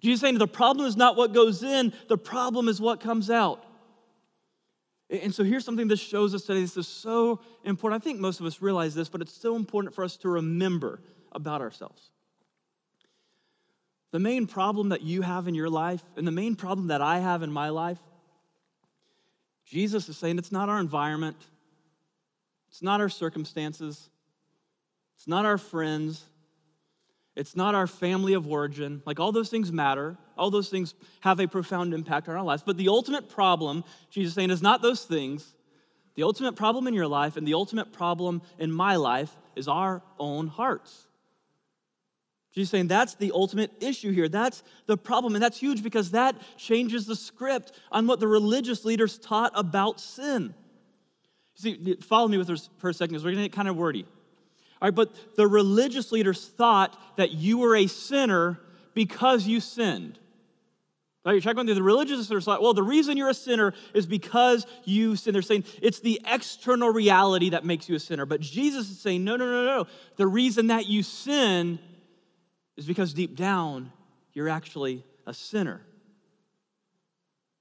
Jesus 0.00 0.20
saying 0.20 0.38
the 0.38 0.48
problem 0.48 0.86
is 0.86 0.96
not 0.96 1.16
what 1.16 1.34
goes 1.34 1.62
in, 1.62 1.92
the 2.08 2.16
problem 2.16 2.68
is 2.68 2.80
what 2.80 3.00
comes 3.00 3.30
out. 3.30 3.64
And 5.10 5.34
so 5.34 5.42
here's 5.42 5.64
something 5.64 5.88
that 5.88 5.98
shows 5.98 6.34
us 6.34 6.44
today. 6.44 6.60
This 6.60 6.76
is 6.76 6.88
so 6.88 7.40
important. 7.64 8.00
I 8.00 8.04
think 8.04 8.20
most 8.20 8.40
of 8.40 8.46
us 8.46 8.62
realize 8.62 8.94
this, 8.94 9.08
but 9.08 9.20
it's 9.20 9.32
so 9.36 9.56
important 9.56 9.94
for 9.94 10.04
us 10.04 10.16
to 10.18 10.28
remember 10.28 11.00
about 11.32 11.60
ourselves. 11.60 12.10
The 14.12 14.18
main 14.18 14.46
problem 14.46 14.88
that 14.88 15.02
you 15.02 15.22
have 15.22 15.46
in 15.46 15.54
your 15.54 15.70
life, 15.70 16.02
and 16.16 16.26
the 16.26 16.32
main 16.32 16.56
problem 16.56 16.88
that 16.88 17.00
I 17.00 17.18
have 17.18 17.42
in 17.42 17.52
my 17.52 17.68
life, 17.68 17.98
Jesus 19.64 20.08
is 20.08 20.16
saying 20.16 20.38
it's 20.38 20.50
not 20.50 20.68
our 20.68 20.80
environment, 20.80 21.36
it's 22.68 22.82
not 22.82 23.00
our 23.00 23.08
circumstances, 23.08 24.10
it's 25.14 25.28
not 25.28 25.44
our 25.44 25.58
friends, 25.58 26.24
it's 27.36 27.54
not 27.56 27.74
our 27.74 27.86
family 27.86 28.34
of 28.34 28.48
origin. 28.48 29.02
Like 29.06 29.20
all 29.20 29.32
those 29.32 29.48
things 29.48 29.70
matter. 29.72 30.18
All 30.36 30.50
those 30.50 30.68
things 30.68 30.94
have 31.20 31.38
a 31.40 31.46
profound 31.46 31.94
impact 31.94 32.28
on 32.28 32.36
our 32.36 32.42
lives. 32.42 32.62
But 32.64 32.76
the 32.76 32.88
ultimate 32.88 33.28
problem, 33.28 33.84
Jesus 34.10 34.30
is 34.30 34.34
saying, 34.34 34.50
is 34.50 34.62
not 34.62 34.82
those 34.82 35.04
things. 35.04 35.54
The 36.16 36.24
ultimate 36.24 36.56
problem 36.56 36.86
in 36.86 36.94
your 36.94 37.06
life 37.06 37.36
and 37.36 37.46
the 37.46 37.54
ultimate 37.54 37.92
problem 37.92 38.42
in 38.58 38.72
my 38.72 38.96
life 38.96 39.34
is 39.54 39.68
our 39.68 40.02
own 40.18 40.48
hearts. 40.48 41.06
Jesus 42.52 42.70
saying 42.70 42.88
that's 42.88 43.14
the 43.14 43.30
ultimate 43.32 43.70
issue 43.80 44.10
here. 44.10 44.28
That's 44.28 44.62
the 44.86 44.96
problem. 44.96 45.34
And 45.34 45.42
that's 45.42 45.58
huge 45.58 45.82
because 45.82 46.10
that 46.10 46.34
changes 46.56 47.06
the 47.06 47.14
script 47.14 47.72
on 47.92 48.06
what 48.06 48.18
the 48.18 48.26
religious 48.26 48.84
leaders 48.84 49.18
taught 49.18 49.52
about 49.54 50.00
sin. 50.00 50.54
See, 51.54 51.96
follow 52.00 52.26
me 52.26 52.38
with 52.38 52.48
this 52.48 52.68
for 52.78 52.90
a 52.90 52.94
second 52.94 53.12
because 53.12 53.24
we're 53.24 53.32
going 53.32 53.44
to 53.44 53.48
get 53.48 53.54
kind 53.54 53.68
of 53.68 53.76
wordy. 53.76 54.04
All 54.82 54.88
right, 54.88 54.94
but 54.94 55.36
the 55.36 55.46
religious 55.46 56.10
leaders 56.10 56.48
thought 56.48 56.98
that 57.16 57.32
you 57.32 57.58
were 57.58 57.76
a 57.76 57.86
sinner 57.86 58.58
because 58.94 59.46
you 59.46 59.60
sinned. 59.60 60.18
Right, 61.22 61.32
you're 61.32 61.42
talking 61.42 61.60
about 61.60 61.74
the 61.74 61.82
religious 61.82 62.30
leaders 62.30 62.46
thought, 62.46 62.62
well, 62.62 62.72
the 62.72 62.82
reason 62.82 63.18
you're 63.18 63.28
a 63.28 63.34
sinner 63.34 63.74
is 63.92 64.06
because 64.06 64.66
you 64.86 65.16
sin. 65.16 65.34
They're 65.34 65.42
saying 65.42 65.64
it's 65.82 66.00
the 66.00 66.18
external 66.26 66.88
reality 66.88 67.50
that 67.50 67.62
makes 67.62 67.90
you 67.90 67.94
a 67.94 68.00
sinner. 68.00 68.24
But 68.24 68.40
Jesus 68.40 68.90
is 68.90 68.98
saying, 68.98 69.22
no, 69.22 69.36
no, 69.36 69.44
no, 69.44 69.64
no. 69.66 69.86
The 70.16 70.26
reason 70.26 70.68
that 70.68 70.86
you 70.86 71.02
sin 71.02 71.78
is 72.76 72.86
because 72.86 73.12
deep 73.12 73.36
down, 73.36 73.92
you're 74.32 74.48
actually 74.48 75.04
a 75.26 75.34
sinner. 75.34 75.82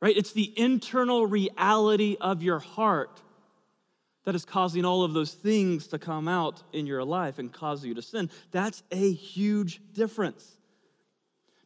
Right? 0.02 0.16
It's 0.16 0.32
the 0.32 0.54
internal 0.58 1.28
reality 1.28 2.16
of 2.22 2.42
your 2.42 2.60
heart 2.60 3.22
that 4.26 4.36
is 4.36 4.46
causing 4.46 4.86
all 4.86 5.04
of 5.04 5.14
those 5.14 5.34
things 5.34 5.88
to 5.88 6.00
come 6.00 6.28
out 6.28 6.62
in 6.72 6.86
your 6.86 7.04
life 7.04 7.40
and 7.40 7.52
cause 7.52 7.84
you 7.84 7.94
to 7.96 8.02
sin. 8.02 8.30
That's 8.52 8.84
a 8.92 9.12
huge 9.12 9.82
difference. 9.94 10.58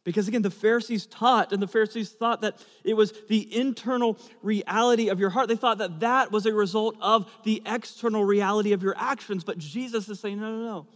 Because 0.04 0.28
again, 0.28 0.42
the 0.42 0.50
Pharisees 0.50 1.06
taught, 1.06 1.52
and 1.52 1.62
the 1.62 1.66
Pharisees 1.66 2.10
thought 2.10 2.42
that 2.42 2.62
it 2.84 2.94
was 2.94 3.12
the 3.28 3.56
internal 3.56 4.18
reality 4.42 5.08
of 5.08 5.18
your 5.18 5.30
heart. 5.30 5.48
They 5.48 5.56
thought 5.56 5.78
that 5.78 6.00
that 6.00 6.30
was 6.30 6.44
a 6.44 6.52
result 6.52 6.96
of 7.00 7.30
the 7.44 7.62
external 7.64 8.24
reality 8.24 8.72
of 8.72 8.82
your 8.82 8.94
actions. 8.98 9.44
But 9.44 9.58
Jesus 9.58 10.08
is 10.08 10.20
saying, 10.20 10.40
no, 10.40 10.50
no, 10.50 10.64
no. 10.64 10.86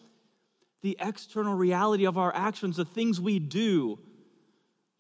The 0.83 0.97
external 1.01 1.55
reality 1.55 2.07
of 2.07 2.19
our 2.19 2.35
actions, 2.35 2.77
the 2.77 2.85
things 2.85 3.21
we 3.21 3.39
do, 3.39 3.99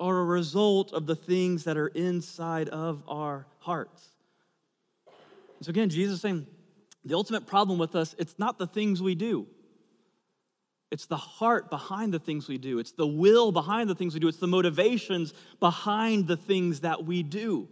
are 0.00 0.18
a 0.18 0.24
result 0.24 0.92
of 0.92 1.06
the 1.06 1.16
things 1.16 1.64
that 1.64 1.76
are 1.76 1.88
inside 1.88 2.68
of 2.68 3.02
our 3.08 3.46
hearts. 3.58 4.10
So 5.60 5.70
again, 5.70 5.90
Jesus 5.90 6.16
is 6.16 6.20
saying 6.20 6.46
the 7.04 7.14
ultimate 7.14 7.46
problem 7.46 7.78
with 7.78 7.96
us, 7.96 8.14
it's 8.18 8.38
not 8.38 8.58
the 8.58 8.66
things 8.66 9.02
we 9.02 9.14
do. 9.14 9.46
It's 10.90 11.06
the 11.06 11.16
heart 11.16 11.68
behind 11.68 12.14
the 12.14 12.18
things 12.18 12.48
we 12.48 12.58
do. 12.58 12.78
It's 12.78 12.92
the 12.92 13.06
will 13.06 13.52
behind 13.52 13.90
the 13.90 13.94
things 13.94 14.14
we 14.14 14.20
do. 14.20 14.28
It's 14.28 14.38
the 14.38 14.46
motivations 14.46 15.34
behind 15.60 16.26
the 16.26 16.36
things 16.36 16.80
that 16.80 17.04
we 17.04 17.22
do. 17.22 17.68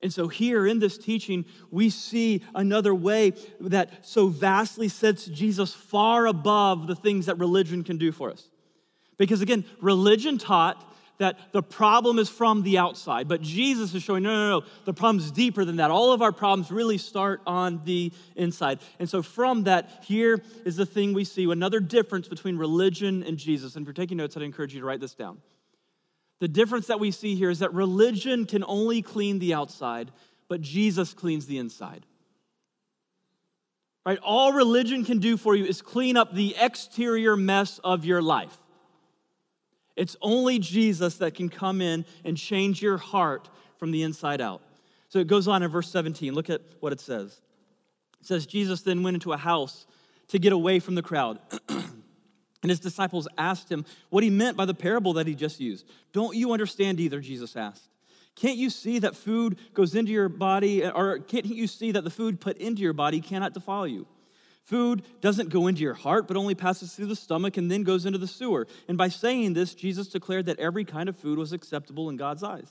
And 0.00 0.12
so, 0.12 0.28
here 0.28 0.66
in 0.66 0.78
this 0.78 0.96
teaching, 0.96 1.44
we 1.70 1.90
see 1.90 2.44
another 2.54 2.94
way 2.94 3.32
that 3.60 4.06
so 4.06 4.28
vastly 4.28 4.88
sets 4.88 5.26
Jesus 5.26 5.74
far 5.74 6.26
above 6.26 6.86
the 6.86 6.94
things 6.94 7.26
that 7.26 7.38
religion 7.38 7.82
can 7.82 7.98
do 7.98 8.12
for 8.12 8.30
us. 8.30 8.48
Because 9.16 9.40
again, 9.40 9.64
religion 9.80 10.38
taught 10.38 10.84
that 11.18 11.36
the 11.50 11.62
problem 11.64 12.20
is 12.20 12.28
from 12.28 12.62
the 12.62 12.78
outside. 12.78 13.26
But 13.26 13.42
Jesus 13.42 13.92
is 13.92 14.04
showing, 14.04 14.22
no, 14.22 14.30
no, 14.30 14.60
no, 14.60 14.66
the 14.84 14.94
problem's 14.94 15.32
deeper 15.32 15.64
than 15.64 15.76
that. 15.76 15.90
All 15.90 16.12
of 16.12 16.22
our 16.22 16.30
problems 16.30 16.70
really 16.70 16.96
start 16.96 17.40
on 17.44 17.82
the 17.84 18.12
inside. 18.36 18.78
And 19.00 19.10
so, 19.10 19.22
from 19.22 19.64
that, 19.64 20.04
here 20.04 20.40
is 20.64 20.76
the 20.76 20.86
thing 20.86 21.12
we 21.12 21.24
see 21.24 21.50
another 21.50 21.80
difference 21.80 22.28
between 22.28 22.56
religion 22.56 23.24
and 23.24 23.36
Jesus. 23.36 23.74
And 23.74 23.82
if 23.82 23.88
you're 23.88 23.94
taking 23.94 24.16
notes, 24.16 24.36
I'd 24.36 24.44
encourage 24.44 24.74
you 24.74 24.80
to 24.80 24.86
write 24.86 25.00
this 25.00 25.14
down. 25.14 25.38
The 26.40 26.48
difference 26.48 26.86
that 26.86 27.00
we 27.00 27.10
see 27.10 27.34
here 27.34 27.50
is 27.50 27.58
that 27.58 27.74
religion 27.74 28.44
can 28.44 28.64
only 28.64 29.02
clean 29.02 29.38
the 29.38 29.54
outside, 29.54 30.12
but 30.48 30.60
Jesus 30.60 31.12
cleans 31.12 31.46
the 31.46 31.58
inside. 31.58 32.06
Right? 34.06 34.18
All 34.22 34.52
religion 34.52 35.04
can 35.04 35.18
do 35.18 35.36
for 35.36 35.54
you 35.54 35.64
is 35.64 35.82
clean 35.82 36.16
up 36.16 36.32
the 36.32 36.56
exterior 36.58 37.36
mess 37.36 37.78
of 37.84 38.04
your 38.04 38.22
life. 38.22 38.56
It's 39.96 40.16
only 40.22 40.60
Jesus 40.60 41.16
that 41.16 41.34
can 41.34 41.48
come 41.48 41.80
in 41.80 42.06
and 42.24 42.36
change 42.36 42.80
your 42.80 42.98
heart 42.98 43.48
from 43.78 43.90
the 43.90 44.04
inside 44.04 44.40
out. 44.40 44.62
So 45.08 45.18
it 45.18 45.26
goes 45.26 45.48
on 45.48 45.62
in 45.62 45.70
verse 45.70 45.90
17. 45.90 46.32
Look 46.34 46.50
at 46.50 46.60
what 46.80 46.92
it 46.92 47.00
says. 47.00 47.40
It 48.20 48.26
says, 48.26 48.46
Jesus 48.46 48.82
then 48.82 49.02
went 49.02 49.14
into 49.14 49.32
a 49.32 49.36
house 49.36 49.86
to 50.28 50.38
get 50.38 50.52
away 50.52 50.78
from 50.78 50.94
the 50.94 51.02
crowd. 51.02 51.38
and 52.62 52.70
his 52.70 52.80
disciples 52.80 53.28
asked 53.36 53.70
him 53.70 53.84
what 54.10 54.24
he 54.24 54.30
meant 54.30 54.56
by 54.56 54.64
the 54.64 54.74
parable 54.74 55.14
that 55.14 55.26
he 55.26 55.34
just 55.34 55.60
used. 55.60 55.86
Don't 56.12 56.36
you 56.36 56.52
understand 56.52 57.00
either? 57.00 57.20
Jesus 57.20 57.56
asked. 57.56 57.88
Can't 58.34 58.56
you 58.56 58.70
see 58.70 59.00
that 59.00 59.16
food 59.16 59.58
goes 59.74 59.94
into 59.94 60.12
your 60.12 60.28
body, 60.28 60.84
or 60.84 61.18
can't 61.18 61.44
you 61.44 61.66
see 61.66 61.92
that 61.92 62.04
the 62.04 62.10
food 62.10 62.40
put 62.40 62.56
into 62.58 62.82
your 62.82 62.92
body 62.92 63.20
cannot 63.20 63.52
defile 63.52 63.86
you? 63.86 64.06
Food 64.64 65.02
doesn't 65.20 65.48
go 65.48 65.66
into 65.66 65.80
your 65.80 65.94
heart, 65.94 66.28
but 66.28 66.36
only 66.36 66.54
passes 66.54 66.94
through 66.94 67.06
the 67.06 67.16
stomach 67.16 67.56
and 67.56 67.70
then 67.70 67.84
goes 67.84 68.04
into 68.04 68.18
the 68.18 68.26
sewer. 68.26 68.66
And 68.86 68.98
by 68.98 69.08
saying 69.08 69.54
this, 69.54 69.74
Jesus 69.74 70.08
declared 70.08 70.46
that 70.46 70.58
every 70.58 70.84
kind 70.84 71.08
of 71.08 71.16
food 71.16 71.38
was 71.38 71.52
acceptable 71.52 72.10
in 72.10 72.16
God's 72.16 72.42
eyes. 72.42 72.70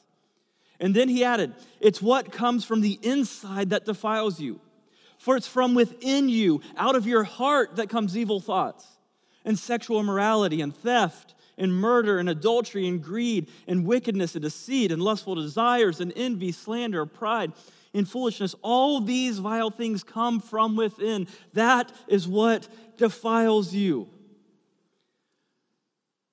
And 0.80 0.96
then 0.96 1.10
he 1.10 1.24
added, 1.24 1.54
It's 1.80 2.02
what 2.02 2.32
comes 2.32 2.64
from 2.64 2.82
the 2.82 3.00
inside 3.02 3.72
that 3.72 3.86
defiles 3.86 4.40
you. 4.40 4.62
For 5.18 5.36
it's 5.36 5.48
from 5.48 5.74
within 5.74 6.30
you, 6.30 6.62
out 6.78 6.96
of 6.96 7.08
your 7.08 7.24
heart, 7.24 7.78
that 7.78 7.90
comes 7.90 8.16
evil 8.16 8.40
thoughts, 8.40 8.86
and 9.48 9.58
sexual 9.58 10.00
immorality, 10.00 10.62
and 10.62 10.76
theft, 10.76 11.34
and 11.58 11.74
murder, 11.74 12.20
and 12.20 12.30
adultery, 12.30 12.88
and 12.88 13.02
greed, 13.02 13.50
and 13.66 13.86
wickedness, 13.86 14.36
and 14.36 14.44
deceit, 14.44 14.92
and 14.92 15.02
lustful 15.02 15.34
desires, 15.34 16.02
and 16.02 16.14
envy, 16.16 16.52
slander, 16.52 17.06
pride 17.06 17.54
in 17.94 18.06
foolishness. 18.06 18.54
All 18.62 19.00
these 19.00 19.40
vile 19.40 19.72
things 19.72 20.04
come 20.04 20.42
from 20.42 20.76
within. 20.76 21.28
That 21.54 21.92
is 22.08 22.28
what 22.28 22.68
defiles 22.98 23.74
you. 23.74 24.10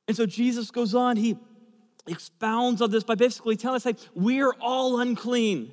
And 0.08 0.16
so 0.16 0.26
Jesus 0.26 0.70
goes 0.70 0.94
on, 0.94 1.16
he 1.16 1.38
expounds 2.06 2.82
on 2.82 2.90
this 2.90 3.04
by 3.04 3.14
basically 3.14 3.56
telling 3.56 3.76
us, 3.76 3.84
hey, 3.84 3.94
we're 4.14 4.52
all 4.60 4.98
unclean. 5.00 5.70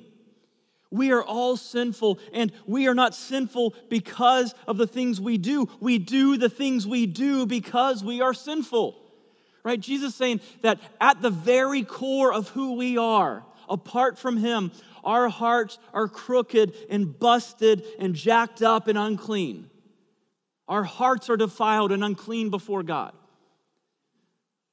We 0.92 1.10
are 1.10 1.24
all 1.24 1.56
sinful, 1.56 2.20
and 2.34 2.52
we 2.66 2.86
are 2.86 2.94
not 2.94 3.14
sinful 3.14 3.74
because 3.88 4.54
of 4.68 4.76
the 4.76 4.86
things 4.86 5.20
we 5.20 5.38
do. 5.38 5.68
We 5.80 5.96
do 5.98 6.36
the 6.36 6.50
things 6.50 6.86
we 6.86 7.06
do 7.06 7.46
because 7.46 8.04
we 8.04 8.20
are 8.20 8.34
sinful. 8.34 8.94
Right? 9.64 9.80
Jesus 9.80 10.14
saying 10.14 10.42
that 10.60 10.78
at 11.00 11.22
the 11.22 11.30
very 11.30 11.82
core 11.82 12.32
of 12.32 12.48
who 12.50 12.74
we 12.74 12.98
are, 12.98 13.42
apart 13.70 14.18
from 14.18 14.36
Him, 14.36 14.70
our 15.02 15.30
hearts 15.30 15.78
are 15.94 16.08
crooked 16.08 16.74
and 16.90 17.18
busted 17.18 17.84
and 17.98 18.14
jacked 18.14 18.62
up 18.62 18.86
and 18.86 18.98
unclean. 18.98 19.70
Our 20.68 20.84
hearts 20.84 21.30
are 21.30 21.38
defiled 21.38 21.90
and 21.90 22.04
unclean 22.04 22.50
before 22.50 22.82
God. 22.82 23.14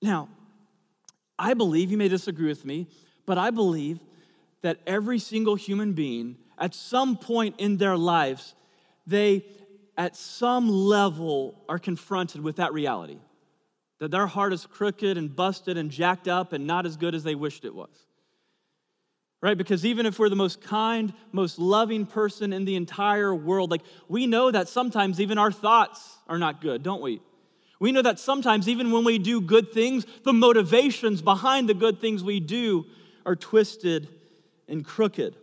Now, 0.02 0.28
I 1.38 1.54
believe, 1.54 1.92
you 1.92 1.98
may 1.98 2.10
disagree 2.10 2.48
with 2.48 2.66
me, 2.66 2.88
but 3.26 3.38
I 3.38 3.52
believe 3.52 4.00
that 4.62 4.80
every 4.86 5.20
single 5.20 5.56
human 5.56 5.94
being, 5.94 6.38
at 6.58 6.74
some 6.74 7.18
point 7.18 7.56
in 7.58 7.78
their 7.78 7.98
lives, 7.98 8.56
they 9.08 9.46
at 9.98 10.16
some 10.16 10.70
level 10.70 11.64
are 11.68 11.80
confronted 11.80 12.42
with 12.42 12.58
that 12.58 12.74
reality 12.74 13.20
that 14.00 14.12
their 14.12 14.28
heart 14.28 14.54
is 14.54 14.66
crooked 14.66 15.18
and 15.18 15.36
busted 15.36 15.78
and 15.78 15.92
jacked 15.92 16.30
up 16.30 16.54
and 16.54 16.66
not 16.66 16.86
as 16.86 16.96
good 16.96 17.14
as 17.14 17.24
they 17.24 17.36
wished 17.36 17.66
it 17.66 17.76
was 17.76 17.90
right? 19.42 19.58
Because 19.58 19.86
even 19.86 20.06
if 20.06 20.20
we're 20.20 20.30
the 20.30 20.36
most 20.36 20.62
kind, 20.62 21.14
most 21.32 21.60
loving 21.60 22.06
person 22.06 22.52
in 22.52 22.66
the 22.66 22.76
entire 22.76 23.34
world, 23.34 23.72
like 23.72 23.82
we 24.08 24.28
know 24.28 24.52
that 24.52 24.68
sometimes 24.68 25.20
even 25.22 25.38
our 25.38 25.52
thoughts 25.52 26.18
are 26.28 26.38
not 26.38 26.62
good, 26.62 26.84
don't 26.84 27.02
we? 27.02 27.22
We 27.80 27.94
know 27.94 28.02
that 28.02 28.20
sometimes 28.20 28.68
even 28.68 28.92
when 28.92 29.06
we 29.06 29.18
do 29.20 29.40
good 29.40 29.72
things, 29.72 30.06
the 30.24 30.34
motivations 30.34 31.22
behind 31.22 31.70
the 31.70 31.74
good 31.74 32.02
things 32.02 32.24
we 32.24 32.42
do 32.42 32.86
are 33.26 33.38
twisted 33.38 34.10
and 34.70 34.86
crooked. 34.86 35.36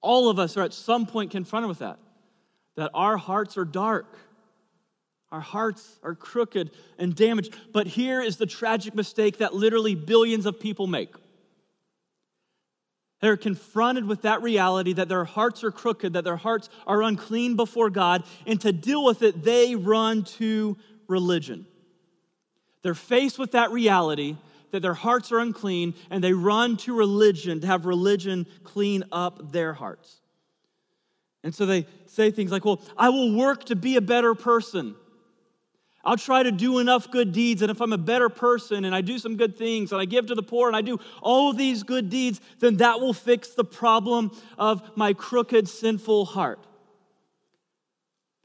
All 0.00 0.28
of 0.28 0.38
us 0.38 0.56
are 0.56 0.62
at 0.62 0.72
some 0.72 1.06
point 1.06 1.32
confronted 1.32 1.68
with 1.68 1.80
that, 1.80 1.98
that 2.76 2.90
our 2.94 3.16
hearts 3.16 3.58
are 3.58 3.64
dark, 3.64 4.16
Our 5.30 5.40
hearts 5.40 5.98
are 6.02 6.14
crooked 6.14 6.70
and 6.98 7.14
damaged. 7.14 7.54
But 7.72 7.86
here 7.86 8.22
is 8.22 8.36
the 8.36 8.46
tragic 8.46 8.94
mistake 8.94 9.38
that 9.38 9.54
literally 9.54 9.94
billions 9.94 10.46
of 10.46 10.58
people 10.58 10.86
make. 10.86 11.14
They're 13.20 13.36
confronted 13.36 14.06
with 14.06 14.22
that 14.22 14.42
reality 14.42 14.92
that 14.94 15.08
their 15.08 15.24
hearts 15.24 15.64
are 15.64 15.72
crooked, 15.72 16.12
that 16.12 16.24
their 16.24 16.36
hearts 16.36 16.70
are 16.86 17.02
unclean 17.02 17.56
before 17.56 17.90
God, 17.90 18.22
and 18.46 18.60
to 18.60 18.72
deal 18.72 19.04
with 19.04 19.22
it, 19.22 19.42
they 19.42 19.74
run 19.74 20.22
to 20.38 20.76
religion. 21.08 21.66
They're 22.82 22.94
faced 22.94 23.38
with 23.38 23.52
that 23.52 23.72
reality 23.72 24.36
that 24.70 24.80
their 24.80 24.94
hearts 24.94 25.32
are 25.32 25.38
unclean, 25.38 25.94
and 26.10 26.22
they 26.22 26.32
run 26.32 26.76
to 26.78 26.96
religion 26.96 27.60
to 27.60 27.66
have 27.66 27.86
religion 27.86 28.46
clean 28.64 29.04
up 29.12 29.52
their 29.52 29.72
hearts. 29.72 30.20
And 31.44 31.54
so 31.54 31.66
they 31.66 31.86
say 32.06 32.30
things 32.30 32.50
like, 32.50 32.64
Well, 32.64 32.80
I 32.96 33.08
will 33.08 33.34
work 33.34 33.64
to 33.64 33.76
be 33.76 33.96
a 33.96 34.00
better 34.00 34.34
person. 34.34 34.94
I'll 36.04 36.16
try 36.16 36.42
to 36.42 36.52
do 36.52 36.78
enough 36.78 37.10
good 37.10 37.32
deeds. 37.32 37.60
And 37.60 37.70
if 37.70 37.80
I'm 37.80 37.92
a 37.92 37.98
better 37.98 38.28
person 38.28 38.84
and 38.84 38.94
I 38.94 39.00
do 39.00 39.18
some 39.18 39.36
good 39.36 39.58
things 39.58 39.92
and 39.92 40.00
I 40.00 40.04
give 40.04 40.26
to 40.26 40.34
the 40.34 40.42
poor 40.42 40.68
and 40.68 40.76
I 40.76 40.80
do 40.80 40.98
all 41.20 41.52
these 41.52 41.82
good 41.82 42.08
deeds, 42.08 42.40
then 42.60 42.78
that 42.78 43.00
will 43.00 43.12
fix 43.12 43.50
the 43.50 43.64
problem 43.64 44.30
of 44.56 44.96
my 44.96 45.12
crooked, 45.12 45.68
sinful 45.68 46.24
heart. 46.24 46.66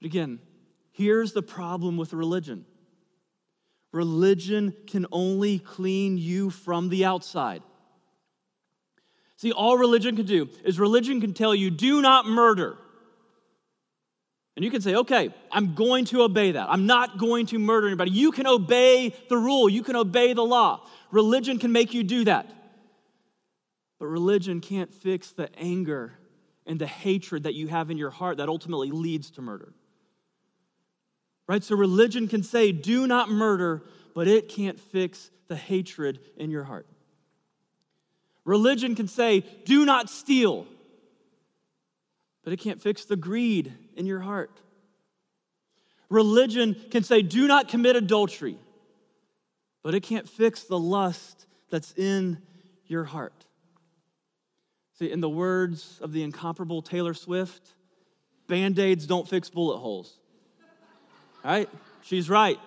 But 0.01 0.07
again, 0.07 0.39
here's 0.91 1.31
the 1.31 1.43
problem 1.43 1.95
with 1.95 2.11
religion 2.11 2.65
religion 3.93 4.73
can 4.87 5.05
only 5.11 5.59
clean 5.59 6.17
you 6.17 6.49
from 6.49 6.89
the 6.89 7.05
outside. 7.05 7.61
See, 9.37 9.53
all 9.53 9.77
religion 9.77 10.15
can 10.15 10.25
do 10.25 10.49
is 10.65 10.79
religion 10.79 11.21
can 11.21 11.33
tell 11.33 11.55
you, 11.55 11.69
do 11.69 12.01
not 12.01 12.25
murder. 12.25 12.75
And 14.55 14.65
you 14.65 14.71
can 14.71 14.81
say, 14.81 14.95
okay, 14.95 15.33
I'm 15.51 15.73
going 15.73 16.05
to 16.05 16.21
obey 16.21 16.51
that. 16.51 16.69
I'm 16.69 16.85
not 16.85 17.17
going 17.17 17.47
to 17.47 17.59
murder 17.59 17.87
anybody. 17.87 18.11
You 18.11 18.31
can 18.31 18.45
obey 18.45 19.13
the 19.29 19.37
rule, 19.37 19.69
you 19.69 19.83
can 19.83 19.95
obey 19.95 20.33
the 20.33 20.43
law. 20.43 20.85
Religion 21.11 21.59
can 21.59 21.71
make 21.71 21.93
you 21.93 22.03
do 22.03 22.25
that. 22.25 22.49
But 23.99 24.07
religion 24.07 24.59
can't 24.59 24.93
fix 24.93 25.31
the 25.31 25.49
anger 25.57 26.13
and 26.65 26.79
the 26.79 26.87
hatred 26.87 27.43
that 27.43 27.53
you 27.53 27.67
have 27.67 27.91
in 27.91 27.97
your 27.97 28.09
heart 28.09 28.37
that 28.37 28.49
ultimately 28.49 28.91
leads 28.91 29.31
to 29.31 29.41
murder. 29.41 29.73
Right? 31.47 31.63
So 31.63 31.75
religion 31.75 32.27
can 32.27 32.43
say, 32.43 32.71
do 32.71 33.05
not 33.05 33.29
murder, 33.29 33.83
but 34.15 34.27
it 34.27 34.47
can't 34.47 34.79
fix 34.79 35.29
the 35.47 35.55
hatred 35.55 36.19
in 36.37 36.51
your 36.51 36.63
heart. 36.63 36.87
Religion 38.45 38.95
can 38.95 39.07
say, 39.07 39.41
do 39.65 39.85
not 39.85 40.09
steal, 40.09 40.65
but 42.43 42.53
it 42.53 42.57
can't 42.57 42.81
fix 42.81 43.05
the 43.05 43.15
greed 43.15 43.73
in 43.95 44.05
your 44.05 44.19
heart. 44.19 44.51
Religion 46.09 46.75
can 46.91 47.03
say, 47.03 47.21
do 47.21 47.47
not 47.47 47.67
commit 47.67 47.95
adultery, 47.95 48.57
but 49.81 49.95
it 49.95 50.01
can't 50.01 50.27
fix 50.27 50.63
the 50.63 50.79
lust 50.79 51.45
that's 51.69 51.93
in 51.93 52.37
your 52.85 53.03
heart. 53.03 53.45
See, 54.99 55.11
in 55.11 55.21
the 55.21 55.29
words 55.29 55.99
of 56.01 56.13
the 56.13 56.21
incomparable 56.21 56.81
Taylor 56.81 57.13
Swift, 57.13 57.73
band 58.47 58.77
aids 58.77 59.07
don't 59.07 59.27
fix 59.27 59.49
bullet 59.49 59.77
holes. 59.77 60.19
Right? 61.43 61.69
She's 62.03 62.29
right. 62.29 62.59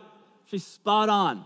She's 0.46 0.64
spot 0.64 1.08
on. 1.08 1.44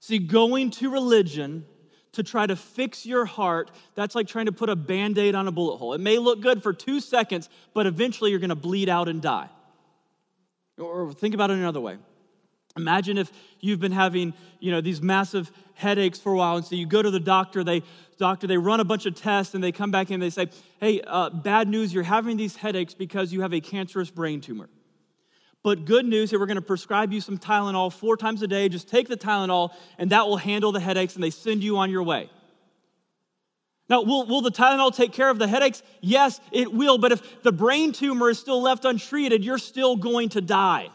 See, 0.00 0.18
going 0.18 0.70
to 0.72 0.90
religion 0.90 1.64
to 2.12 2.22
try 2.22 2.46
to 2.46 2.56
fix 2.56 3.06
your 3.06 3.24
heart, 3.24 3.70
that's 3.94 4.14
like 4.14 4.26
trying 4.26 4.46
to 4.46 4.52
put 4.52 4.68
a 4.68 4.76
band 4.76 5.16
aid 5.18 5.34
on 5.34 5.48
a 5.48 5.52
bullet 5.52 5.78
hole. 5.78 5.94
It 5.94 6.00
may 6.00 6.18
look 6.18 6.40
good 6.40 6.62
for 6.62 6.72
two 6.72 7.00
seconds, 7.00 7.48
but 7.72 7.86
eventually 7.86 8.30
you're 8.30 8.40
gonna 8.40 8.54
bleed 8.54 8.88
out 8.88 9.08
and 9.08 9.22
die. 9.22 9.48
Or 10.78 11.12
think 11.12 11.34
about 11.34 11.50
it 11.50 11.58
another 11.58 11.80
way. 11.80 11.96
Imagine 12.76 13.18
if 13.18 13.30
you've 13.60 13.80
been 13.80 13.92
having, 13.92 14.34
you 14.60 14.70
know, 14.70 14.80
these 14.80 15.02
massive 15.02 15.50
headaches 15.74 16.18
for 16.18 16.32
a 16.32 16.36
while, 16.36 16.56
and 16.56 16.64
so 16.64 16.74
you 16.74 16.86
go 16.86 17.02
to 17.02 17.10
the 17.10 17.20
doctor. 17.20 17.62
They, 17.64 17.82
doctor, 18.18 18.46
they 18.46 18.56
run 18.56 18.80
a 18.80 18.84
bunch 18.84 19.04
of 19.04 19.14
tests, 19.14 19.54
and 19.54 19.62
they 19.62 19.72
come 19.72 19.90
back 19.90 20.08
in. 20.08 20.14
and 20.14 20.22
They 20.22 20.30
say, 20.30 20.48
"Hey, 20.80 21.02
uh, 21.06 21.30
bad 21.30 21.68
news! 21.68 21.92
You're 21.92 22.02
having 22.02 22.36
these 22.36 22.56
headaches 22.56 22.94
because 22.94 23.32
you 23.32 23.42
have 23.42 23.52
a 23.52 23.60
cancerous 23.60 24.10
brain 24.10 24.40
tumor." 24.40 24.68
But 25.62 25.84
good 25.84 26.04
news 26.04 26.30
here, 26.30 26.40
we're 26.40 26.46
going 26.46 26.56
to 26.56 26.62
prescribe 26.62 27.12
you 27.12 27.20
some 27.20 27.38
Tylenol 27.38 27.92
four 27.92 28.16
times 28.16 28.42
a 28.42 28.48
day. 28.48 28.68
Just 28.68 28.88
take 28.88 29.08
the 29.08 29.16
Tylenol, 29.16 29.72
and 29.96 30.10
that 30.10 30.26
will 30.26 30.36
handle 30.36 30.72
the 30.72 30.80
headaches, 30.80 31.14
and 31.14 31.22
they 31.22 31.30
send 31.30 31.62
you 31.62 31.78
on 31.78 31.90
your 31.90 32.02
way. 32.02 32.28
Now, 33.88 34.02
will, 34.02 34.26
will 34.26 34.40
the 34.40 34.50
Tylenol 34.50 34.94
take 34.94 35.12
care 35.12 35.30
of 35.30 35.38
the 35.38 35.46
headaches? 35.46 35.82
Yes, 36.00 36.40
it 36.50 36.72
will. 36.72 36.98
But 36.98 37.12
if 37.12 37.42
the 37.42 37.52
brain 37.52 37.92
tumor 37.92 38.30
is 38.30 38.38
still 38.38 38.60
left 38.60 38.84
untreated, 38.84 39.44
you're 39.44 39.58
still 39.58 39.96
going 39.96 40.30
to 40.30 40.40
die. 40.40 40.88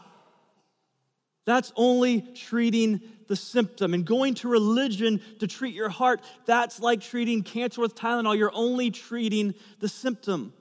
That's 1.45 1.71
only 1.77 2.21
treating 2.21 2.99
the 3.27 3.35
symptom. 3.37 3.93
And 3.93 4.03
going 4.03 4.33
to 4.35 4.49
religion 4.49 5.21
to 5.39 5.47
treat 5.47 5.75
your 5.75 5.89
heart, 5.89 6.21
that's 6.45 6.81
like 6.81 7.01
treating 7.01 7.43
cancer 7.43 7.79
with 7.79 7.95
Tylenol. 7.95 8.37
You're 8.37 8.51
only 8.53 8.91
treating 8.91 9.53
the 9.79 9.87
symptom. 9.87 10.53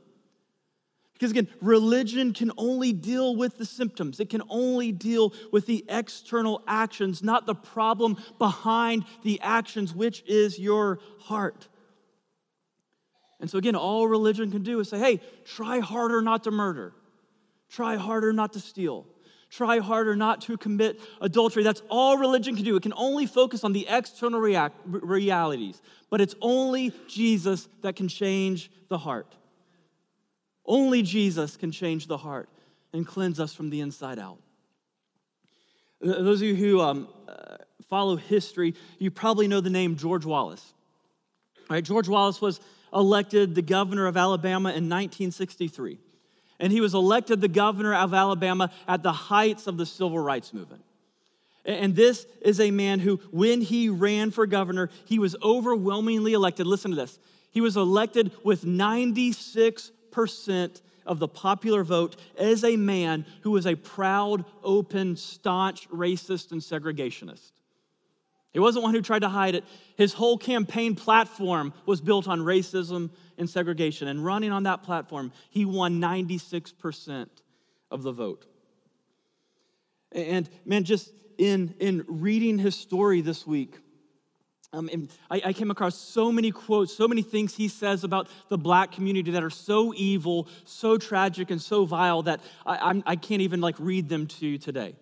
Because 1.16 1.30
again, 1.30 1.48
religion 1.62 2.34
can 2.34 2.52
only 2.58 2.92
deal 2.92 3.36
with 3.36 3.56
the 3.56 3.64
symptoms, 3.64 4.20
it 4.20 4.28
can 4.28 4.42
only 4.50 4.92
deal 4.92 5.32
with 5.50 5.64
the 5.64 5.82
external 5.88 6.62
actions, 6.66 7.22
not 7.22 7.46
the 7.46 7.54
problem 7.54 8.18
behind 8.38 9.06
the 9.22 9.40
actions, 9.40 9.94
which 9.94 10.22
is 10.26 10.58
your 10.58 10.98
heart. 11.20 11.68
And 13.40 13.50
so, 13.50 13.56
again, 13.56 13.76
all 13.76 14.06
religion 14.06 14.50
can 14.50 14.62
do 14.62 14.78
is 14.80 14.90
say, 14.90 14.98
hey, 14.98 15.20
try 15.44 15.78
harder 15.78 16.20
not 16.20 16.44
to 16.44 16.50
murder, 16.50 16.92
try 17.70 17.96
harder 17.96 18.32
not 18.32 18.52
to 18.52 18.60
steal. 18.60 19.06
Try 19.48 19.78
harder 19.78 20.16
not 20.16 20.40
to 20.42 20.56
commit 20.58 21.00
adultery. 21.20 21.62
That's 21.62 21.80
all 21.88 22.18
religion 22.18 22.56
can 22.56 22.64
do. 22.64 22.74
It 22.74 22.82
can 22.82 22.92
only 22.96 23.26
focus 23.26 23.62
on 23.62 23.72
the 23.72 23.86
external 23.88 24.40
react- 24.40 24.76
realities, 24.84 25.80
but 26.10 26.20
it's 26.20 26.34
only 26.42 26.92
Jesus 27.06 27.68
that 27.82 27.94
can 27.94 28.08
change 28.08 28.72
the 28.88 28.98
heart. 28.98 29.36
Only 30.66 31.02
Jesus 31.02 31.56
can 31.56 31.70
change 31.70 32.06
the 32.06 32.16
heart 32.16 32.48
and 32.92 33.06
cleanse 33.06 33.38
us 33.38 33.54
from 33.54 33.70
the 33.70 33.80
inside 33.80 34.18
out. 34.18 34.38
Those 36.00 36.42
of 36.42 36.48
you 36.48 36.54
who 36.54 36.80
um, 36.80 37.08
uh, 37.28 37.56
follow 37.88 38.16
history, 38.16 38.74
you 38.98 39.10
probably 39.10 39.48
know 39.48 39.60
the 39.60 39.70
name 39.70 39.96
George 39.96 40.26
Wallace. 40.26 40.74
All 41.70 41.74
right, 41.74 41.84
George 41.84 42.08
Wallace 42.08 42.40
was 42.40 42.60
elected 42.92 43.54
the 43.54 43.62
governor 43.62 44.06
of 44.06 44.16
Alabama 44.16 44.70
in 44.70 44.88
1963. 44.88 45.98
And 46.58 46.72
he 46.72 46.80
was 46.80 46.94
elected 46.94 47.40
the 47.40 47.48
governor 47.48 47.94
of 47.94 48.14
Alabama 48.14 48.70
at 48.88 49.02
the 49.02 49.12
heights 49.12 49.66
of 49.66 49.76
the 49.76 49.86
civil 49.86 50.18
rights 50.18 50.54
movement. 50.54 50.82
And 51.64 51.96
this 51.96 52.26
is 52.40 52.60
a 52.60 52.70
man 52.70 53.00
who, 53.00 53.16
when 53.32 53.60
he 53.60 53.88
ran 53.88 54.30
for 54.30 54.46
governor, 54.46 54.88
he 55.04 55.18
was 55.18 55.34
overwhelmingly 55.42 56.32
elected. 56.32 56.66
Listen 56.66 56.92
to 56.92 56.96
this. 56.96 57.18
He 57.50 57.60
was 57.60 57.76
elected 57.76 58.30
with 58.44 58.64
96 58.64 59.90
percent 60.16 60.80
of 61.04 61.18
the 61.18 61.28
popular 61.28 61.84
vote 61.84 62.16
as 62.38 62.64
a 62.64 62.74
man 62.76 63.26
who 63.42 63.50
was 63.50 63.66
a 63.66 63.74
proud, 63.74 64.46
open, 64.64 65.14
staunch 65.14 65.86
racist 65.90 66.52
and 66.52 66.62
segregationist. 66.62 67.52
He 68.54 68.58
wasn't 68.58 68.82
one 68.84 68.94
who 68.94 69.02
tried 69.02 69.18
to 69.18 69.28
hide 69.28 69.54
it. 69.54 69.64
His 69.98 70.14
whole 70.14 70.38
campaign 70.38 70.94
platform 70.94 71.74
was 71.84 72.00
built 72.00 72.26
on 72.28 72.40
racism 72.40 73.10
and 73.36 73.48
segregation. 73.48 74.08
And 74.08 74.24
running 74.24 74.52
on 74.52 74.62
that 74.62 74.84
platform, 74.84 75.32
he 75.50 75.66
won 75.66 76.00
96% 76.00 77.28
of 77.90 78.02
the 78.02 78.12
vote. 78.12 78.46
And 80.12 80.48
man, 80.64 80.84
just 80.84 81.12
in, 81.36 81.74
in 81.78 82.06
reading 82.08 82.58
his 82.58 82.74
story 82.74 83.20
this 83.20 83.46
week, 83.46 83.76
um, 84.76 84.90
and 84.92 85.08
I, 85.30 85.40
I, 85.46 85.52
came 85.54 85.70
across 85.70 85.96
so 85.96 86.30
many 86.30 86.50
quotes, 86.50 86.94
so 86.94 87.08
many 87.08 87.22
things 87.22 87.56
he 87.56 87.68
says 87.68 88.04
about 88.04 88.28
the 88.48 88.58
black 88.58 88.92
community 88.92 89.30
that 89.30 89.42
are 89.42 89.50
so 89.50 89.94
evil, 89.96 90.48
so 90.64 90.98
tragic, 90.98 91.50
and 91.50 91.60
so 91.60 91.86
vile 91.86 92.22
that 92.24 92.40
I, 92.66 92.76
I'm, 92.76 93.02
I 93.06 93.16
can't 93.16 93.40
even 93.40 93.62
like 93.62 93.76
read 93.78 94.08
them 94.08 94.26
to 94.26 94.46
you 94.46 94.58
today. 94.58 94.94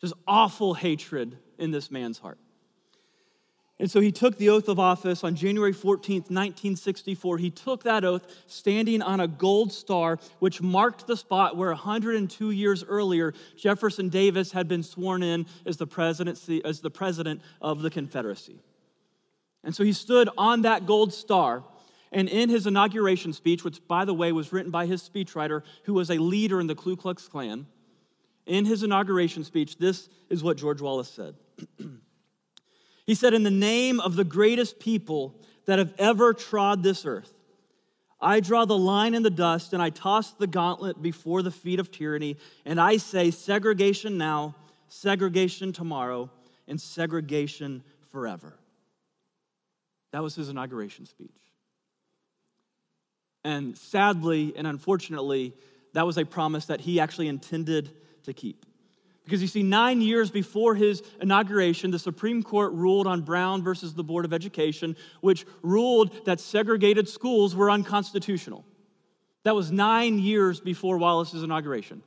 Just 0.00 0.14
awful 0.26 0.74
hatred 0.74 1.38
in 1.56 1.70
this 1.70 1.90
man's 1.90 2.18
heart. 2.18 2.38
And 3.80 3.90
so 3.90 4.00
he 4.00 4.12
took 4.12 4.38
the 4.38 4.50
oath 4.50 4.68
of 4.68 4.78
office 4.78 5.24
on 5.24 5.34
January 5.34 5.72
14th, 5.72 6.30
1964. 6.30 7.38
He 7.38 7.50
took 7.50 7.82
that 7.82 8.04
oath 8.04 8.24
standing 8.46 9.02
on 9.02 9.18
a 9.18 9.26
gold 9.26 9.72
star, 9.72 10.20
which 10.38 10.62
marked 10.62 11.08
the 11.08 11.16
spot 11.16 11.56
where 11.56 11.70
102 11.70 12.50
years 12.52 12.84
earlier, 12.84 13.34
Jefferson 13.56 14.08
Davis 14.08 14.52
had 14.52 14.68
been 14.68 14.84
sworn 14.84 15.24
in 15.24 15.46
as 15.66 15.76
the, 15.76 15.88
presidency, 15.88 16.64
as 16.64 16.80
the 16.80 16.90
president 16.90 17.42
of 17.60 17.82
the 17.82 17.90
Confederacy. 17.90 18.60
And 19.64 19.74
so 19.74 19.82
he 19.82 19.92
stood 19.92 20.28
on 20.38 20.62
that 20.62 20.86
gold 20.86 21.12
star. 21.12 21.64
And 22.12 22.28
in 22.28 22.48
his 22.48 22.68
inauguration 22.68 23.32
speech, 23.32 23.64
which, 23.64 23.80
by 23.88 24.04
the 24.04 24.14
way, 24.14 24.30
was 24.30 24.52
written 24.52 24.70
by 24.70 24.86
his 24.86 25.02
speechwriter, 25.02 25.62
who 25.82 25.94
was 25.94 26.10
a 26.10 26.18
leader 26.18 26.60
in 26.60 26.68
the 26.68 26.76
Ku 26.76 26.94
Klux 26.96 27.26
Klan, 27.26 27.66
in 28.46 28.66
his 28.66 28.84
inauguration 28.84 29.42
speech, 29.42 29.78
this 29.78 30.08
is 30.28 30.44
what 30.44 30.56
George 30.56 30.80
Wallace 30.80 31.08
said. 31.08 31.34
He 33.06 33.14
said, 33.14 33.34
In 33.34 33.42
the 33.42 33.50
name 33.50 34.00
of 34.00 34.16
the 34.16 34.24
greatest 34.24 34.78
people 34.78 35.34
that 35.66 35.78
have 35.78 35.94
ever 35.98 36.32
trod 36.32 36.82
this 36.82 37.04
earth, 37.04 37.32
I 38.20 38.40
draw 38.40 38.64
the 38.64 38.78
line 38.78 39.14
in 39.14 39.22
the 39.22 39.30
dust 39.30 39.72
and 39.72 39.82
I 39.82 39.90
toss 39.90 40.32
the 40.32 40.46
gauntlet 40.46 41.02
before 41.02 41.42
the 41.42 41.50
feet 41.50 41.78
of 41.78 41.90
tyranny, 41.90 42.36
and 42.64 42.80
I 42.80 42.96
say 42.96 43.30
segregation 43.30 44.16
now, 44.16 44.54
segregation 44.88 45.72
tomorrow, 45.72 46.30
and 46.66 46.80
segregation 46.80 47.82
forever. 48.10 48.58
That 50.12 50.22
was 50.22 50.34
his 50.34 50.48
inauguration 50.48 51.06
speech. 51.06 51.30
And 53.42 53.76
sadly 53.76 54.54
and 54.56 54.66
unfortunately, 54.66 55.52
that 55.92 56.06
was 56.06 56.16
a 56.16 56.24
promise 56.24 56.66
that 56.66 56.80
he 56.80 57.00
actually 57.00 57.28
intended 57.28 57.90
to 58.22 58.32
keep. 58.32 58.64
Because 59.24 59.40
you 59.40 59.48
see, 59.48 59.62
nine 59.62 60.02
years 60.02 60.30
before 60.30 60.74
his 60.74 61.02
inauguration, 61.20 61.90
the 61.90 61.98
Supreme 61.98 62.42
Court 62.42 62.72
ruled 62.72 63.06
on 63.06 63.22
Brown 63.22 63.62
versus 63.62 63.94
the 63.94 64.04
Board 64.04 64.26
of 64.26 64.34
Education, 64.34 64.96
which 65.22 65.46
ruled 65.62 66.26
that 66.26 66.40
segregated 66.40 67.08
schools 67.08 67.56
were 67.56 67.70
unconstitutional. 67.70 68.66
That 69.44 69.54
was 69.54 69.72
nine 69.72 70.18
years 70.18 70.60
before 70.60 70.98
Wallace's 70.98 71.42
inauguration. 71.42 72.02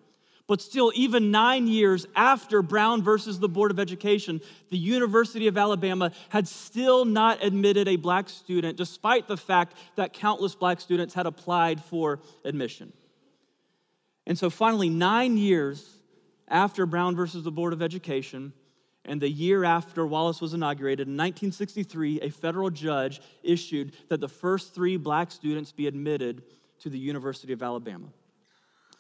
But 0.45 0.61
still, 0.61 0.93
even 0.95 1.29
nine 1.29 1.67
years 1.67 2.05
after 2.15 2.61
Brown 2.61 3.01
versus 3.01 3.39
the 3.39 3.49
Board 3.49 3.71
of 3.71 3.79
Education, 3.79 4.39
the 4.69 4.77
University 4.77 5.47
of 5.47 5.57
Alabama 5.57 6.11
had 6.29 6.47
still 6.47 7.03
not 7.03 7.43
admitted 7.43 7.87
a 7.87 7.97
black 7.97 8.29
student, 8.29 8.77
despite 8.77 9.27
the 9.27 9.35
fact 9.35 9.75
that 9.95 10.13
countless 10.13 10.55
black 10.55 10.79
students 10.79 11.13
had 11.15 11.25
applied 11.25 11.83
for 11.83 12.19
admission. 12.45 12.93
And 14.25 14.37
so 14.37 14.49
finally, 14.49 14.89
nine 14.89 15.37
years 15.37 15.96
after 16.47 16.85
Brown 16.85 17.15
versus 17.15 17.43
the 17.43 17.51
Board 17.51 17.73
of 17.73 17.81
Education, 17.81 18.53
and 19.05 19.21
the 19.21 19.29
year 19.29 19.63
after 19.63 20.05
Wallace 20.05 20.41
was 20.41 20.53
inaugurated, 20.53 21.07
in 21.07 21.13
1963, 21.13 22.21
a 22.21 22.29
federal 22.29 22.69
judge 22.69 23.21
issued 23.41 23.93
that 24.09 24.19
the 24.19 24.27
first 24.27 24.75
three 24.75 24.97
black 24.97 25.31
students 25.31 25.71
be 25.71 25.87
admitted 25.87 26.43
to 26.79 26.89
the 26.89 26.99
University 26.99 27.53
of 27.53 27.63
Alabama. 27.63 28.07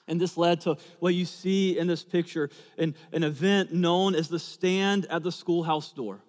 And 0.07 0.21
this 0.21 0.37
led 0.37 0.61
to 0.61 0.77
what 0.99 1.13
you 1.13 1.25
see 1.25 1.77
in 1.77 1.87
this 1.87 2.03
picture 2.03 2.49
an, 2.77 2.95
an 3.11 3.23
event 3.23 3.73
known 3.73 4.15
as 4.15 4.29
the 4.29 4.39
stand 4.39 5.05
at 5.07 5.23
the 5.23 5.31
schoolhouse 5.31 5.91
door. 5.91 6.21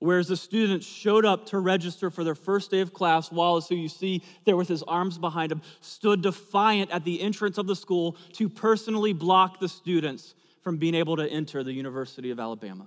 Whereas 0.00 0.28
the 0.28 0.36
students 0.36 0.86
showed 0.86 1.26
up 1.26 1.46
to 1.46 1.58
register 1.58 2.10
for 2.10 2.24
their 2.24 2.34
first 2.34 2.70
day 2.70 2.80
of 2.80 2.94
class, 2.94 3.30
Wallace, 3.30 3.68
who 3.68 3.74
you 3.74 3.88
see 3.88 4.22
there 4.46 4.56
with 4.56 4.66
his 4.66 4.82
arms 4.82 5.18
behind 5.18 5.52
him, 5.52 5.60
stood 5.82 6.22
defiant 6.22 6.90
at 6.90 7.04
the 7.04 7.20
entrance 7.20 7.58
of 7.58 7.66
the 7.66 7.76
school 7.76 8.16
to 8.32 8.48
personally 8.48 9.12
block 9.12 9.60
the 9.60 9.68
students 9.68 10.34
from 10.62 10.78
being 10.78 10.94
able 10.94 11.16
to 11.16 11.28
enter 11.28 11.62
the 11.62 11.72
University 11.72 12.30
of 12.30 12.40
Alabama. 12.40 12.86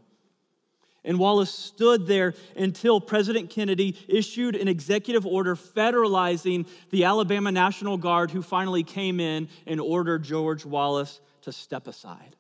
And 1.05 1.19
Wallace 1.19 1.53
stood 1.53 2.07
there 2.07 2.33
until 2.55 2.99
President 2.99 3.51
Kennedy 3.51 3.95
issued 4.07 4.55
an 4.55 4.67
executive 4.67 5.25
order 5.25 5.55
federalizing 5.55 6.67
the 6.89 7.03
Alabama 7.03 7.51
National 7.51 7.97
Guard, 7.97 8.31
who 8.31 8.41
finally 8.41 8.83
came 8.83 9.19
in 9.19 9.49
and 9.67 9.79
ordered 9.79 10.23
George 10.23 10.65
Wallace 10.65 11.19
to 11.41 11.51
step 11.51 11.87
aside. 11.87 12.35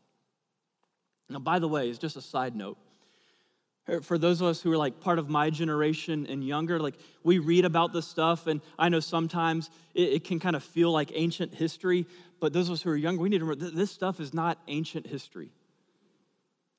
Now, 1.29 1.39
by 1.39 1.59
the 1.59 1.67
way, 1.67 1.89
it's 1.89 1.99
just 1.99 2.15
a 2.15 2.21
side 2.21 2.55
note 2.55 2.77
for 4.01 4.17
those 4.17 4.39
of 4.39 4.47
us 4.47 4.61
who 4.61 4.71
are 4.71 4.77
like 4.77 5.01
part 5.01 5.19
of 5.19 5.29
my 5.29 5.49
generation 5.49 6.25
and 6.27 6.45
younger, 6.45 6.79
like 6.79 6.95
we 7.23 7.39
read 7.39 7.65
about 7.65 7.91
this 7.91 8.07
stuff, 8.07 8.47
and 8.47 8.61
I 8.79 8.89
know 8.89 9.01
sometimes 9.01 9.69
it, 9.93 10.13
it, 10.13 10.23
can 10.23 10.39
kind 10.39 10.55
of 10.55 10.63
feel 10.63 10.91
like 10.91 11.11
ancient 11.13 11.53
history, 11.53 12.05
but 12.39 12.53
those 12.53 12.69
of 12.69 12.73
us 12.73 12.81
who 12.81 12.91
are 12.91 12.95
younger, 12.95 13.21
we 13.21 13.29
need 13.29 13.39
to 13.39 13.45
remember 13.45 13.71
this 13.71 13.91
stuff 13.91 14.19
is 14.19 14.33
not 14.33 14.57
ancient 14.67 15.05
history. 15.05 15.49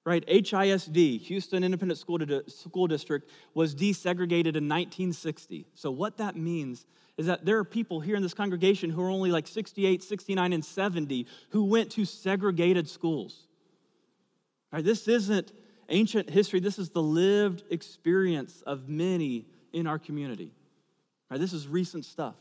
Right? 0.06 0.26
HISD, 0.26 1.20
Houston 1.22 1.64
Independent 1.64 1.98
School, 1.98 2.18
School 2.46 2.86
District, 2.86 3.30
was 3.54 3.74
desegregated 3.74 4.56
in 4.56 4.68
1960. 4.68 5.66
So, 5.74 5.90
what 5.90 6.18
that 6.18 6.36
means 6.36 6.86
is 7.16 7.26
that 7.26 7.44
there 7.44 7.58
are 7.58 7.64
people 7.64 8.00
here 8.00 8.16
in 8.16 8.22
this 8.22 8.34
congregation 8.34 8.90
who 8.90 9.02
are 9.02 9.10
only 9.10 9.30
like 9.30 9.46
68, 9.46 10.02
69, 10.02 10.52
and 10.52 10.64
70 10.64 11.26
who 11.50 11.64
went 11.64 11.92
to 11.92 12.04
segregated 12.04 12.88
schools. 12.88 13.46
Right? 14.72 14.84
This 14.84 15.06
isn't 15.08 15.52
ancient 15.88 16.30
history, 16.30 16.60
this 16.60 16.78
is 16.78 16.90
the 16.90 17.02
lived 17.02 17.62
experience 17.70 18.62
of 18.66 18.88
many 18.88 19.46
in 19.72 19.86
our 19.86 19.98
community. 19.98 20.52
Right, 21.30 21.40
this 21.40 21.52
is 21.52 21.66
recent 21.66 22.04
stuff. 22.04 22.36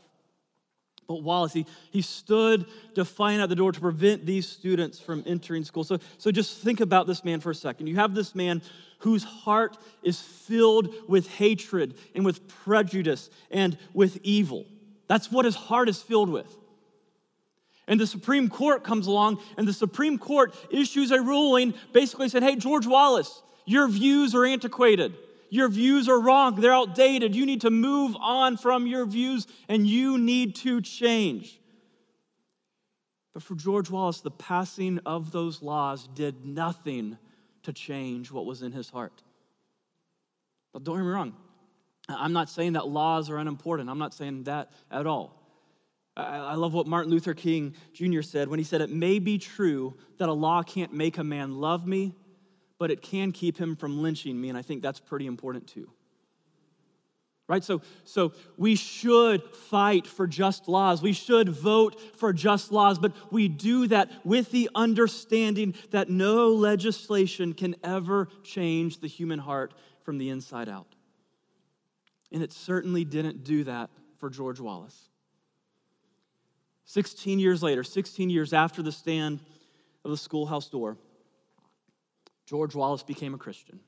But 1.06 1.22
Wallace, 1.22 1.52
he, 1.52 1.66
he 1.90 2.00
stood 2.00 2.66
defiant 2.94 3.42
at 3.42 3.48
the 3.48 3.56
door 3.56 3.72
to 3.72 3.80
prevent 3.80 4.24
these 4.24 4.48
students 4.48 4.98
from 4.98 5.22
entering 5.26 5.64
school. 5.64 5.84
So, 5.84 5.98
so 6.16 6.30
just 6.30 6.58
think 6.58 6.80
about 6.80 7.06
this 7.06 7.24
man 7.24 7.40
for 7.40 7.50
a 7.50 7.54
second. 7.54 7.88
You 7.88 7.96
have 7.96 8.14
this 8.14 8.34
man 8.34 8.62
whose 8.98 9.22
heart 9.22 9.76
is 10.02 10.20
filled 10.20 10.88
with 11.08 11.28
hatred 11.28 11.94
and 12.14 12.24
with 12.24 12.48
prejudice 12.48 13.28
and 13.50 13.76
with 13.92 14.18
evil. 14.22 14.64
That's 15.06 15.30
what 15.30 15.44
his 15.44 15.54
heart 15.54 15.90
is 15.90 16.00
filled 16.00 16.30
with. 16.30 16.56
And 17.86 18.00
the 18.00 18.06
Supreme 18.06 18.48
Court 18.48 18.82
comes 18.82 19.06
along, 19.06 19.40
and 19.56 19.68
the 19.68 19.72
Supreme 19.72 20.18
Court 20.18 20.54
issues 20.70 21.10
a 21.10 21.20
ruling 21.20 21.74
basically 21.92 22.28
saying, 22.28 22.44
Hey, 22.44 22.56
George 22.56 22.86
Wallace, 22.86 23.42
your 23.66 23.88
views 23.88 24.34
are 24.34 24.44
antiquated. 24.44 25.14
Your 25.50 25.68
views 25.68 26.08
are 26.08 26.18
wrong. 26.18 26.60
They're 26.60 26.74
outdated. 26.74 27.36
You 27.36 27.46
need 27.46 27.60
to 27.60 27.70
move 27.70 28.16
on 28.18 28.56
from 28.56 28.86
your 28.86 29.06
views 29.06 29.46
and 29.68 29.86
you 29.86 30.18
need 30.18 30.56
to 30.56 30.80
change. 30.80 31.60
But 33.32 33.42
for 33.42 33.54
George 33.54 33.90
Wallace, 33.90 34.20
the 34.20 34.30
passing 34.30 34.98
of 35.06 35.30
those 35.30 35.62
laws 35.62 36.08
did 36.14 36.44
nothing 36.44 37.18
to 37.64 37.72
change 37.72 38.30
what 38.30 38.46
was 38.46 38.62
in 38.62 38.72
his 38.72 38.90
heart. 38.90 39.22
But 40.72 40.84
don't 40.84 40.96
get 40.96 41.04
me 41.04 41.10
wrong. 41.10 41.34
I'm 42.08 42.32
not 42.32 42.50
saying 42.50 42.72
that 42.74 42.88
laws 42.88 43.30
are 43.30 43.38
unimportant. 43.38 43.88
I'm 43.88 43.98
not 43.98 44.12
saying 44.12 44.44
that 44.44 44.72
at 44.90 45.06
all. 45.06 45.40
I 46.16 46.54
love 46.54 46.72
what 46.72 46.86
Martin 46.86 47.10
Luther 47.10 47.34
King 47.34 47.74
Jr. 47.92 48.22
said 48.22 48.48
when 48.48 48.60
he 48.60 48.64
said, 48.64 48.80
It 48.80 48.90
may 48.90 49.18
be 49.18 49.36
true 49.38 49.96
that 50.18 50.28
a 50.28 50.32
law 50.32 50.62
can't 50.62 50.92
make 50.92 51.18
a 51.18 51.24
man 51.24 51.60
love 51.60 51.86
me, 51.86 52.14
but 52.78 52.92
it 52.92 53.02
can 53.02 53.32
keep 53.32 53.58
him 53.58 53.74
from 53.74 54.00
lynching 54.00 54.40
me. 54.40 54.48
And 54.48 54.56
I 54.56 54.62
think 54.62 54.80
that's 54.80 55.00
pretty 55.00 55.26
important 55.26 55.66
too. 55.66 55.90
Right? 57.46 57.62
So, 57.62 57.82
so 58.04 58.32
we 58.56 58.74
should 58.74 59.42
fight 59.54 60.06
for 60.06 60.26
just 60.26 60.66
laws. 60.66 61.02
We 61.02 61.12
should 61.12 61.48
vote 61.48 62.00
for 62.16 62.32
just 62.32 62.72
laws, 62.72 62.98
but 62.98 63.12
we 63.30 63.48
do 63.48 63.86
that 63.88 64.10
with 64.24 64.50
the 64.50 64.70
understanding 64.74 65.74
that 65.90 66.08
no 66.08 66.50
legislation 66.50 67.52
can 67.52 67.74
ever 67.84 68.28
change 68.44 69.00
the 69.00 69.08
human 69.08 69.40
heart 69.40 69.74
from 70.04 70.16
the 70.16 70.30
inside 70.30 70.70
out. 70.70 70.94
And 72.32 72.42
it 72.42 72.52
certainly 72.52 73.04
didn't 73.04 73.44
do 73.44 73.64
that 73.64 73.90
for 74.18 74.30
George 74.30 74.60
Wallace. 74.60 75.10
16 76.86 77.38
years 77.38 77.62
later, 77.62 77.82
16 77.82 78.30
years 78.30 78.52
after 78.52 78.82
the 78.82 78.92
stand 78.92 79.40
of 80.04 80.10
the 80.10 80.16
schoolhouse 80.16 80.68
door, 80.68 80.96
George 82.46 82.74
Wallace 82.74 83.02
became 83.02 83.34
a 83.34 83.38
Christian. 83.38 83.80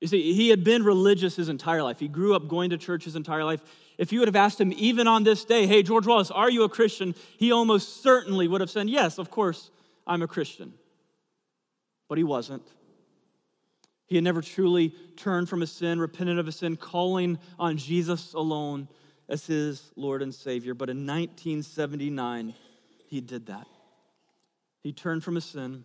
You 0.00 0.06
see, 0.06 0.32
he 0.32 0.48
had 0.48 0.62
been 0.62 0.84
religious 0.84 1.36
his 1.36 1.48
entire 1.48 1.82
life. 1.82 1.98
He 1.98 2.08
grew 2.08 2.34
up 2.34 2.46
going 2.46 2.70
to 2.70 2.78
church 2.78 3.04
his 3.04 3.16
entire 3.16 3.44
life. 3.44 3.60
If 3.98 4.12
you 4.12 4.20
would 4.20 4.28
have 4.28 4.36
asked 4.36 4.60
him, 4.60 4.72
even 4.76 5.08
on 5.08 5.24
this 5.24 5.44
day, 5.44 5.66
hey, 5.66 5.82
George 5.82 6.06
Wallace, 6.06 6.30
are 6.30 6.48
you 6.48 6.62
a 6.62 6.68
Christian? 6.68 7.14
He 7.36 7.50
almost 7.50 8.02
certainly 8.02 8.46
would 8.46 8.60
have 8.60 8.70
said, 8.70 8.88
yes, 8.88 9.18
of 9.18 9.30
course, 9.30 9.70
I'm 10.06 10.22
a 10.22 10.28
Christian. 10.28 10.72
But 12.08 12.16
he 12.16 12.24
wasn't. 12.24 12.62
He 14.06 14.14
had 14.14 14.24
never 14.24 14.40
truly 14.40 14.94
turned 15.16 15.48
from 15.48 15.60
his 15.60 15.72
sin, 15.72 16.00
repented 16.00 16.38
of 16.38 16.46
his 16.46 16.56
sin, 16.56 16.76
calling 16.76 17.38
on 17.58 17.76
Jesus 17.76 18.32
alone 18.34 18.88
as 19.28 19.46
his 19.46 19.90
Lord 19.96 20.22
and 20.22 20.34
Savior. 20.34 20.74
But 20.74 20.90
in 20.90 21.06
1979, 21.06 22.54
he 23.06 23.20
did 23.20 23.46
that. 23.46 23.66
He 24.82 24.92
turned 24.92 25.24
from 25.24 25.34
his 25.34 25.44
sin. 25.44 25.84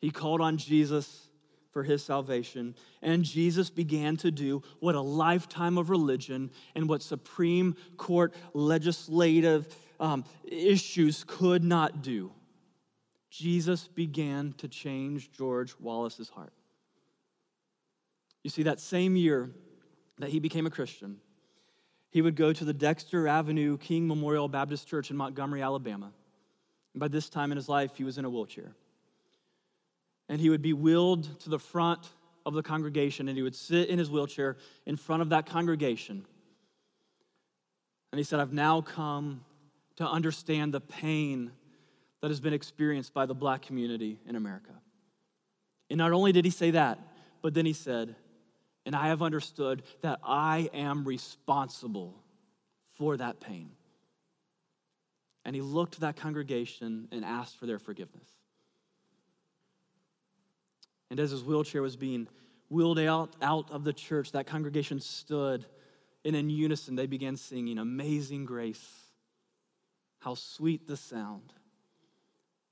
He 0.00 0.10
called 0.10 0.40
on 0.40 0.56
Jesus 0.56 1.28
for 1.72 1.82
his 1.82 2.02
salvation. 2.02 2.74
And 3.02 3.24
Jesus 3.24 3.70
began 3.70 4.16
to 4.18 4.30
do 4.30 4.62
what 4.80 4.94
a 4.94 5.00
lifetime 5.00 5.78
of 5.78 5.90
religion 5.90 6.50
and 6.74 6.88
what 6.88 7.02
Supreme 7.02 7.76
Court 7.96 8.34
legislative 8.54 9.74
um, 9.98 10.24
issues 10.44 11.24
could 11.26 11.62
not 11.62 12.02
do. 12.02 12.32
Jesus 13.30 13.86
began 13.86 14.54
to 14.58 14.66
change 14.66 15.30
George 15.30 15.74
Wallace's 15.78 16.28
heart. 16.28 16.52
You 18.42 18.50
see, 18.50 18.64
that 18.64 18.80
same 18.80 19.16
year 19.16 19.50
that 20.18 20.30
he 20.30 20.40
became 20.40 20.66
a 20.66 20.70
Christian, 20.70 21.18
he 22.10 22.22
would 22.22 22.36
go 22.36 22.52
to 22.52 22.64
the 22.64 22.72
Dexter 22.72 23.26
Avenue 23.28 23.78
King 23.78 24.06
Memorial 24.06 24.48
Baptist 24.48 24.88
Church 24.88 25.10
in 25.10 25.16
Montgomery, 25.16 25.62
Alabama. 25.62 26.12
And 26.92 27.00
by 27.00 27.08
this 27.08 27.28
time 27.28 27.52
in 27.52 27.56
his 27.56 27.68
life, 27.68 27.96
he 27.96 28.04
was 28.04 28.18
in 28.18 28.24
a 28.24 28.30
wheelchair. 28.30 28.72
And 30.28 30.40
he 30.40 30.50
would 30.50 30.62
be 30.62 30.72
wheeled 30.72 31.40
to 31.40 31.50
the 31.50 31.58
front 31.58 32.08
of 32.44 32.54
the 32.54 32.62
congregation, 32.62 33.28
and 33.28 33.36
he 33.36 33.42
would 33.42 33.54
sit 33.54 33.88
in 33.88 33.98
his 33.98 34.10
wheelchair 34.10 34.56
in 34.86 34.96
front 34.96 35.22
of 35.22 35.28
that 35.28 35.46
congregation. 35.46 36.24
And 38.12 38.18
he 38.18 38.24
said, 38.24 38.40
I've 38.40 38.52
now 38.52 38.80
come 38.80 39.44
to 39.96 40.08
understand 40.08 40.74
the 40.74 40.80
pain 40.80 41.52
that 42.20 42.28
has 42.28 42.40
been 42.40 42.52
experienced 42.52 43.14
by 43.14 43.26
the 43.26 43.34
black 43.34 43.62
community 43.62 44.18
in 44.26 44.34
America. 44.34 44.72
And 45.88 45.98
not 45.98 46.12
only 46.12 46.32
did 46.32 46.44
he 46.44 46.50
say 46.50 46.72
that, 46.72 46.98
but 47.42 47.54
then 47.54 47.66
he 47.66 47.72
said, 47.72 48.14
And 48.86 48.96
I 48.96 49.08
have 49.08 49.22
understood 49.22 49.82
that 50.02 50.20
I 50.24 50.70
am 50.72 51.04
responsible 51.04 52.14
for 52.96 53.16
that 53.16 53.40
pain. 53.40 53.70
And 55.44 55.54
he 55.54 55.62
looked 55.62 55.94
to 55.94 56.00
that 56.00 56.16
congregation 56.16 57.08
and 57.12 57.24
asked 57.24 57.58
for 57.58 57.66
their 57.66 57.78
forgiveness. 57.78 58.28
And 61.10 61.18
as 61.18 61.30
his 61.30 61.42
wheelchair 61.42 61.82
was 61.82 61.96
being 61.96 62.28
wheeled 62.68 62.98
out, 63.00 63.34
out 63.42 63.70
of 63.70 63.84
the 63.84 63.92
church, 63.92 64.32
that 64.32 64.46
congregation 64.46 65.00
stood, 65.00 65.66
and 66.24 66.36
in 66.36 66.50
unison 66.50 66.94
they 66.94 67.06
began 67.06 67.36
singing, 67.36 67.78
Amazing 67.78 68.44
Grace. 68.44 68.86
How 70.20 70.34
sweet 70.34 70.86
the 70.86 70.96
sound 70.96 71.52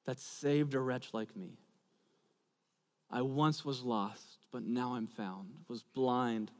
that 0.06 0.20
saved 0.20 0.74
a 0.74 0.80
wretch 0.80 1.12
like 1.12 1.34
me. 1.36 1.58
I 3.10 3.22
once 3.22 3.64
was 3.64 3.82
lost, 3.82 4.38
but 4.52 4.62
now 4.62 4.94
I'm 4.94 5.06
found, 5.06 5.48
was 5.68 5.82
blind, 5.82 6.50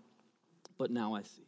but 0.78 0.90
now 0.90 1.14
I 1.14 1.22
see. 1.22 1.46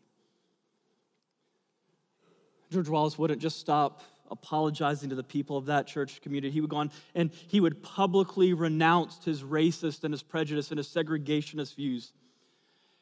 George 2.70 2.88
Wallace 2.88 3.18
wouldn't 3.18 3.40
just 3.40 3.58
stop 3.58 4.02
apologizing 4.30 5.10
to 5.10 5.16
the 5.16 5.24
people 5.24 5.56
of 5.56 5.66
that 5.66 5.86
church 5.86 6.20
community. 6.20 6.52
He 6.52 6.60
would 6.60 6.70
go 6.70 6.76
on 6.76 6.90
and 7.14 7.30
he 7.48 7.60
would 7.60 7.82
publicly 7.82 8.52
renounce 8.52 9.24
his 9.24 9.42
racist 9.42 10.04
and 10.04 10.14
his 10.14 10.22
prejudice 10.22 10.70
and 10.70 10.78
his 10.78 10.86
segregationist 10.86 11.74
views. 11.74 12.12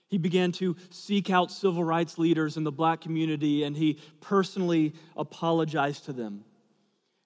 He 0.09 0.17
began 0.17 0.53
to 0.53 0.75
seek 0.89 1.29
out 1.29 1.53
civil 1.53 1.85
rights 1.85 2.17
leaders 2.17 2.57
in 2.57 2.65
the 2.65 2.73
black 2.73 3.03
community 3.03 3.63
and 3.65 3.77
he 3.77 3.99
personally 4.21 4.95
apologized 5.17 6.07
to 6.07 6.15
them. 6.15 6.45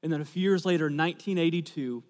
And 0.03 0.13
then 0.13 0.21
a 0.21 0.25
few 0.25 0.43
years 0.43 0.67
later, 0.67 0.87
1982, 0.87 2.03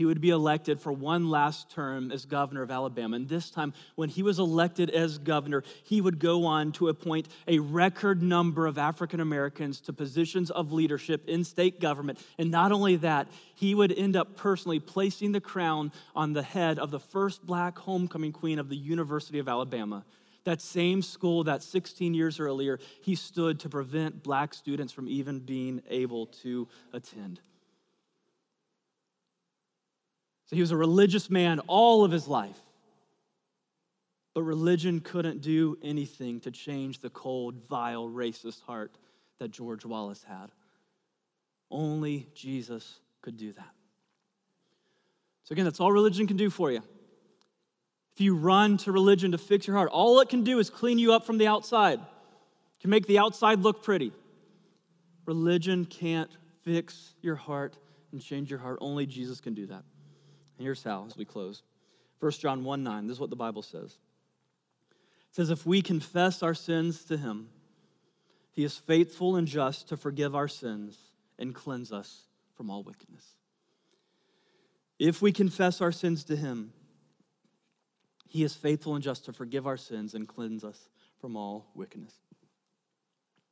he 0.00 0.06
would 0.06 0.22
be 0.22 0.30
elected 0.30 0.80
for 0.80 0.90
one 0.90 1.28
last 1.28 1.68
term 1.68 2.10
as 2.10 2.24
governor 2.24 2.62
of 2.62 2.70
Alabama. 2.70 3.16
And 3.16 3.28
this 3.28 3.50
time, 3.50 3.74
when 3.96 4.08
he 4.08 4.22
was 4.22 4.38
elected 4.38 4.88
as 4.88 5.18
governor, 5.18 5.62
he 5.84 6.00
would 6.00 6.18
go 6.18 6.46
on 6.46 6.72
to 6.72 6.88
appoint 6.88 7.28
a 7.46 7.58
record 7.58 8.22
number 8.22 8.66
of 8.66 8.78
African 8.78 9.20
Americans 9.20 9.78
to 9.82 9.92
positions 9.92 10.50
of 10.50 10.72
leadership 10.72 11.28
in 11.28 11.44
state 11.44 11.80
government. 11.80 12.18
And 12.38 12.50
not 12.50 12.72
only 12.72 12.96
that, 12.96 13.28
he 13.54 13.74
would 13.74 13.92
end 13.92 14.16
up 14.16 14.38
personally 14.38 14.80
placing 14.80 15.32
the 15.32 15.40
crown 15.42 15.92
on 16.16 16.32
the 16.32 16.42
head 16.42 16.78
of 16.78 16.90
the 16.90 16.98
first 16.98 17.44
black 17.44 17.76
homecoming 17.76 18.32
queen 18.32 18.58
of 18.58 18.70
the 18.70 18.78
University 18.78 19.38
of 19.38 19.50
Alabama. 19.50 20.06
That 20.44 20.62
same 20.62 21.02
school 21.02 21.44
that 21.44 21.62
16 21.62 22.14
years 22.14 22.40
earlier 22.40 22.80
he 23.02 23.16
stood 23.16 23.60
to 23.60 23.68
prevent 23.68 24.22
black 24.22 24.54
students 24.54 24.94
from 24.94 25.10
even 25.10 25.40
being 25.40 25.82
able 25.90 26.24
to 26.42 26.68
attend. 26.94 27.42
So 30.50 30.56
he 30.56 30.62
was 30.62 30.72
a 30.72 30.76
religious 30.76 31.30
man 31.30 31.60
all 31.68 32.04
of 32.04 32.10
his 32.10 32.26
life. 32.26 32.58
But 34.34 34.42
religion 34.42 34.98
couldn't 34.98 35.42
do 35.42 35.78
anything 35.80 36.40
to 36.40 36.50
change 36.50 36.98
the 36.98 37.10
cold, 37.10 37.68
vile, 37.68 38.08
racist 38.08 38.60
heart 38.62 38.90
that 39.38 39.52
George 39.52 39.84
Wallace 39.84 40.24
had. 40.28 40.50
Only 41.70 42.26
Jesus 42.34 42.98
could 43.22 43.36
do 43.36 43.52
that. 43.52 43.70
So, 45.44 45.52
again, 45.52 45.66
that's 45.66 45.78
all 45.78 45.92
religion 45.92 46.26
can 46.26 46.36
do 46.36 46.50
for 46.50 46.72
you. 46.72 46.82
If 48.14 48.20
you 48.20 48.34
run 48.34 48.76
to 48.78 48.90
religion 48.90 49.30
to 49.30 49.38
fix 49.38 49.68
your 49.68 49.76
heart, 49.76 49.90
all 49.92 50.18
it 50.18 50.30
can 50.30 50.42
do 50.42 50.58
is 50.58 50.68
clean 50.68 50.98
you 50.98 51.12
up 51.12 51.24
from 51.24 51.38
the 51.38 51.46
outside, 51.46 52.00
it 52.00 52.80
can 52.80 52.90
make 52.90 53.06
the 53.06 53.20
outside 53.20 53.60
look 53.60 53.84
pretty. 53.84 54.12
Religion 55.26 55.84
can't 55.84 56.36
fix 56.64 57.14
your 57.22 57.36
heart 57.36 57.78
and 58.10 58.20
change 58.20 58.50
your 58.50 58.58
heart. 58.58 58.78
Only 58.80 59.06
Jesus 59.06 59.40
can 59.40 59.54
do 59.54 59.66
that. 59.66 59.84
And 60.60 60.66
here's 60.66 60.82
how 60.82 61.06
as 61.06 61.16
we 61.16 61.24
close 61.24 61.62
1 62.18 62.32
John 62.32 62.64
1 62.64 62.82
9, 62.82 63.06
this 63.06 63.14
is 63.14 63.20
what 63.20 63.30
the 63.30 63.36
Bible 63.36 63.62
says. 63.62 63.96
It 65.30 65.34
says, 65.34 65.48
If 65.48 65.64
we 65.64 65.80
confess 65.80 66.42
our 66.42 66.52
sins 66.52 67.02
to 67.04 67.16
him, 67.16 67.48
he 68.52 68.62
is 68.62 68.76
faithful 68.76 69.36
and 69.36 69.48
just 69.48 69.88
to 69.88 69.96
forgive 69.96 70.36
our 70.36 70.48
sins 70.48 70.98
and 71.38 71.54
cleanse 71.54 71.92
us 71.92 72.24
from 72.58 72.68
all 72.68 72.82
wickedness. 72.82 73.24
If 74.98 75.22
we 75.22 75.32
confess 75.32 75.80
our 75.80 75.92
sins 75.92 76.24
to 76.24 76.36
him, 76.36 76.74
he 78.28 78.44
is 78.44 78.54
faithful 78.54 78.94
and 78.94 79.02
just 79.02 79.24
to 79.24 79.32
forgive 79.32 79.66
our 79.66 79.78
sins 79.78 80.12
and 80.12 80.28
cleanse 80.28 80.62
us 80.62 80.90
from 81.22 81.36
all 81.38 81.70
wickedness. 81.74 82.12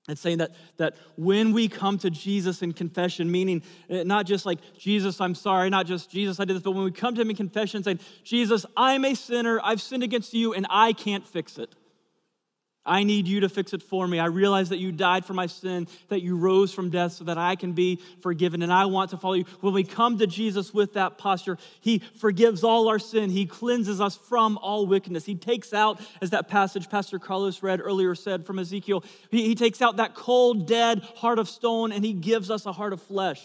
It's 0.08 0.20
saying 0.22 0.38
that, 0.38 0.52
that 0.78 0.96
when 1.16 1.52
we 1.52 1.68
come 1.68 1.98
to 1.98 2.08
Jesus 2.08 2.62
in 2.62 2.72
confession, 2.72 3.30
meaning 3.30 3.62
eh, 3.90 4.04
not 4.04 4.24
just 4.24 4.46
like, 4.46 4.58
Jesus, 4.78 5.20
I'm 5.20 5.34
sorry, 5.34 5.68
not 5.68 5.86
just 5.86 6.10
Jesus, 6.10 6.40
I 6.40 6.46
did 6.46 6.56
this, 6.56 6.62
but 6.62 6.72
when 6.72 6.84
we 6.84 6.90
come 6.90 7.14
to 7.14 7.20
Him 7.20 7.30
in 7.30 7.36
confession 7.36 7.82
saying, 7.82 8.00
Jesus, 8.24 8.64
I'm 8.76 9.04
a 9.04 9.14
sinner, 9.14 9.60
I've 9.62 9.82
sinned 9.82 10.02
against 10.02 10.32
you, 10.32 10.54
and 10.54 10.66
I 10.70 10.94
can't 10.94 11.26
fix 11.26 11.58
it. 11.58 11.74
I 12.88 13.04
need 13.04 13.28
you 13.28 13.40
to 13.40 13.48
fix 13.48 13.72
it 13.72 13.82
for 13.82 14.06
me. 14.08 14.18
I 14.18 14.26
realize 14.26 14.70
that 14.70 14.78
you 14.78 14.90
died 14.90 15.24
for 15.24 15.34
my 15.34 15.46
sin, 15.46 15.86
that 16.08 16.22
you 16.22 16.36
rose 16.36 16.72
from 16.72 16.90
death 16.90 17.12
so 17.12 17.24
that 17.24 17.38
I 17.38 17.54
can 17.56 17.72
be 17.72 18.00
forgiven, 18.20 18.62
and 18.62 18.72
I 18.72 18.86
want 18.86 19.10
to 19.10 19.16
follow 19.16 19.34
you. 19.34 19.44
When 19.60 19.74
we 19.74 19.84
come 19.84 20.18
to 20.18 20.26
Jesus 20.26 20.72
with 20.72 20.94
that 20.94 21.18
posture, 21.18 21.58
He 21.80 22.00
forgives 22.16 22.64
all 22.64 22.88
our 22.88 22.98
sin. 22.98 23.30
He 23.30 23.46
cleanses 23.46 24.00
us 24.00 24.16
from 24.16 24.58
all 24.58 24.86
wickedness. 24.86 25.24
He 25.24 25.34
takes 25.34 25.72
out, 25.72 26.00
as 26.22 26.30
that 26.30 26.48
passage 26.48 26.88
Pastor 26.88 27.18
Carlos 27.18 27.62
read 27.62 27.80
earlier 27.80 28.14
said 28.14 28.46
from 28.46 28.58
Ezekiel, 28.58 29.04
He, 29.30 29.46
he 29.46 29.54
takes 29.54 29.82
out 29.82 29.96
that 29.96 30.14
cold, 30.14 30.66
dead 30.66 31.00
heart 31.16 31.38
of 31.38 31.48
stone 31.48 31.92
and 31.92 32.04
He 32.04 32.12
gives 32.12 32.50
us 32.50 32.66
a 32.66 32.72
heart 32.72 32.92
of 32.92 33.02
flesh. 33.02 33.42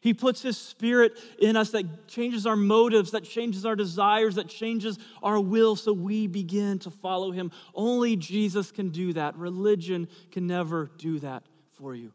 He 0.00 0.14
puts 0.14 0.42
His 0.42 0.56
Spirit 0.56 1.18
in 1.40 1.56
us 1.56 1.70
that 1.70 2.08
changes 2.08 2.46
our 2.46 2.56
motives, 2.56 3.10
that 3.10 3.24
changes 3.24 3.66
our 3.66 3.74
desires, 3.74 4.36
that 4.36 4.48
changes 4.48 4.98
our 5.22 5.40
will 5.40 5.76
so 5.76 5.92
we 5.92 6.26
begin 6.26 6.78
to 6.80 6.90
follow 6.90 7.30
Him. 7.30 7.50
Only 7.74 8.16
Jesus 8.16 8.70
can 8.70 8.90
do 8.90 9.12
that. 9.14 9.36
Religion 9.36 10.08
can 10.30 10.46
never 10.46 10.90
do 10.98 11.18
that 11.20 11.42
for 11.74 11.94
you. 11.94 12.12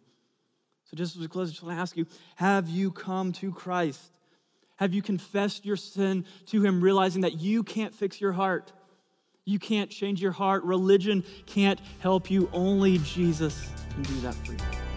So, 0.85 0.97
just 0.97 1.15
as 1.15 1.21
we 1.21 1.27
close, 1.27 1.49
I 1.49 1.51
just 1.51 1.63
want 1.63 1.77
to 1.77 1.81
ask 1.81 1.97
you 1.97 2.07
have 2.35 2.69
you 2.69 2.91
come 2.91 3.31
to 3.33 3.51
Christ? 3.51 4.19
Have 4.77 4.93
you 4.93 5.01
confessed 5.01 5.65
your 5.65 5.77
sin 5.77 6.25
to 6.47 6.63
Him, 6.63 6.81
realizing 6.81 7.21
that 7.21 7.39
you 7.39 7.63
can't 7.63 7.93
fix 7.93 8.19
your 8.19 8.33
heart? 8.33 8.71
You 9.45 9.59
can't 9.59 9.89
change 9.89 10.21
your 10.21 10.31
heart. 10.31 10.63
Religion 10.63 11.23
can't 11.45 11.79
help 11.99 12.31
you. 12.31 12.49
Only 12.53 12.97
Jesus 12.99 13.67
can 13.93 14.03
do 14.03 14.21
that 14.21 14.35
for 14.35 14.53
you. 14.53 14.92